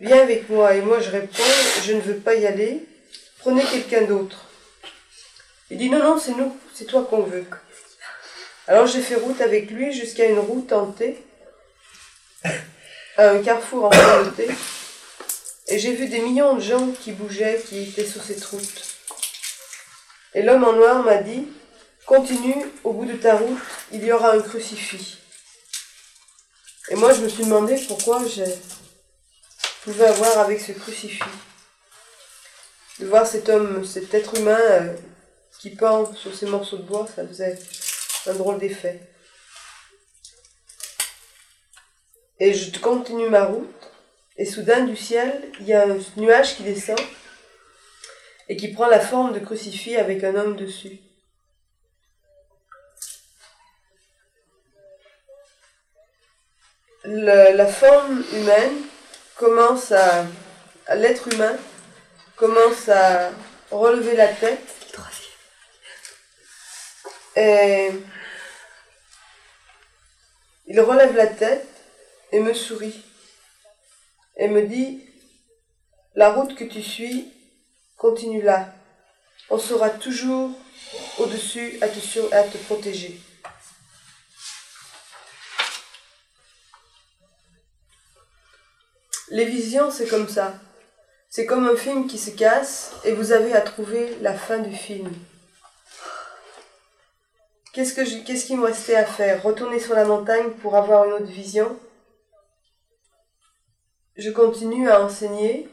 [0.00, 0.74] Viens avec moi.
[0.74, 1.42] Et moi je réponds
[1.84, 2.84] Je ne veux pas y aller,
[3.38, 4.50] prenez quelqu'un d'autre.
[5.70, 7.46] Il dit Non, non, c'est nous, c'est toi qu'on veut.
[8.66, 11.22] Alors j'ai fait route avec lui jusqu'à une route hantée,
[13.16, 14.48] à un carrefour en thé.
[15.68, 18.96] Et j'ai vu des millions de gens qui bougeaient, qui étaient sur cette route.
[20.34, 21.46] Et l'homme en noir m'a dit
[22.06, 23.58] Continue, au bout de ta route,
[23.92, 25.18] il y aura un crucifix.
[26.90, 28.44] Et moi, je me suis demandé pourquoi je
[29.84, 31.24] pouvais avoir avec ce crucifix.
[32.98, 34.94] De voir cet homme, cet être humain euh,
[35.64, 37.58] qui pend sur ces morceaux de bois, ça faisait
[38.26, 39.00] un drôle d'effet.
[42.38, 43.90] Et je continue ma route,
[44.36, 47.00] et soudain du ciel, il y a un nuage qui descend
[48.50, 51.00] et qui prend la forme de crucifix avec un homme dessus.
[57.04, 58.82] La forme humaine
[59.36, 60.26] commence à
[60.94, 61.56] l'être humain
[62.36, 63.30] commence à
[63.70, 64.83] relever la tête
[67.36, 67.90] et
[70.66, 71.66] il relève la tête
[72.32, 73.02] et me sourit
[74.36, 75.00] et me dit
[76.14, 77.32] la route que tu suis
[77.96, 78.72] continue là
[79.50, 80.50] on sera toujours
[81.18, 83.20] au-dessus à te, sur- à te protéger
[89.30, 90.54] Les visions, c'est comme ça.
[91.30, 94.74] C'est comme un film qui se casse et vous avez à trouver la fin du
[94.74, 95.12] film.
[97.74, 99.42] Qu'est-ce, que me restait à faire?
[99.42, 101.76] Retourner sur la montagne pour avoir une autre vision?
[104.14, 105.68] Je continue à enseigner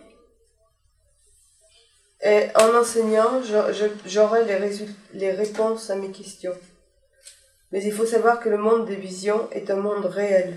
[2.24, 3.44] Et en enseignant,
[4.08, 6.58] j'aurai les, les réponses à mes questions.
[7.72, 10.56] Mais il faut savoir que le monde des visions est un monde réel.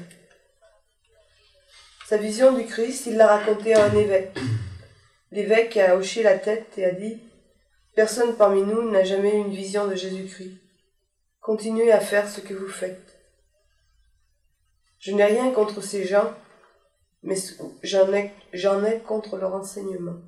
[2.09, 4.39] Sa vision du Christ, il l'a racontée à un évêque.
[5.31, 7.21] L'évêque a hoché la tête et a dit
[7.95, 10.64] Personne parmi nous n'a jamais eu une vision de Jésus-Christ.
[11.45, 13.19] Continuez à faire ce que vous faites.
[14.99, 16.33] Je n'ai rien contre ces gens,
[17.23, 17.37] mais
[17.83, 20.23] j'en ai, ai contre leur enseignement.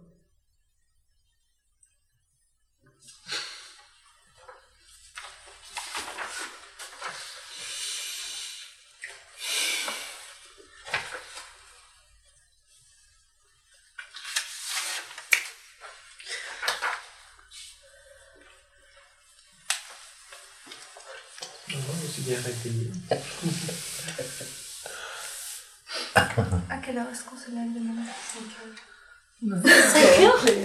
[27.47, 27.67] Quelle heure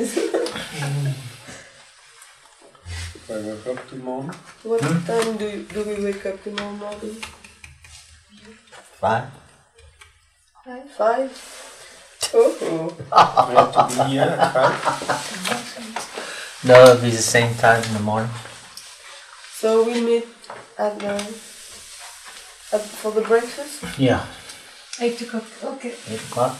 [0.01, 0.29] est-ce qu'on se lève
[3.29, 4.31] demain wake up tout le monde.
[4.65, 7.15] What time do, do we wake up tomorrow morning?
[8.99, 9.25] Five.
[10.97, 11.29] Five?
[12.33, 12.93] Oh, oh.
[13.11, 13.13] I
[13.53, 14.75] have to be here at five.
[16.63, 18.29] No, it'll be the same time in the morning.
[19.53, 20.27] So we meet
[20.77, 21.13] at the
[22.73, 23.83] at, for the breakfast.
[23.97, 24.25] Yeah,
[24.99, 25.43] Eight o'clock.
[25.63, 25.85] Ok.
[25.85, 26.55] eight o'clock.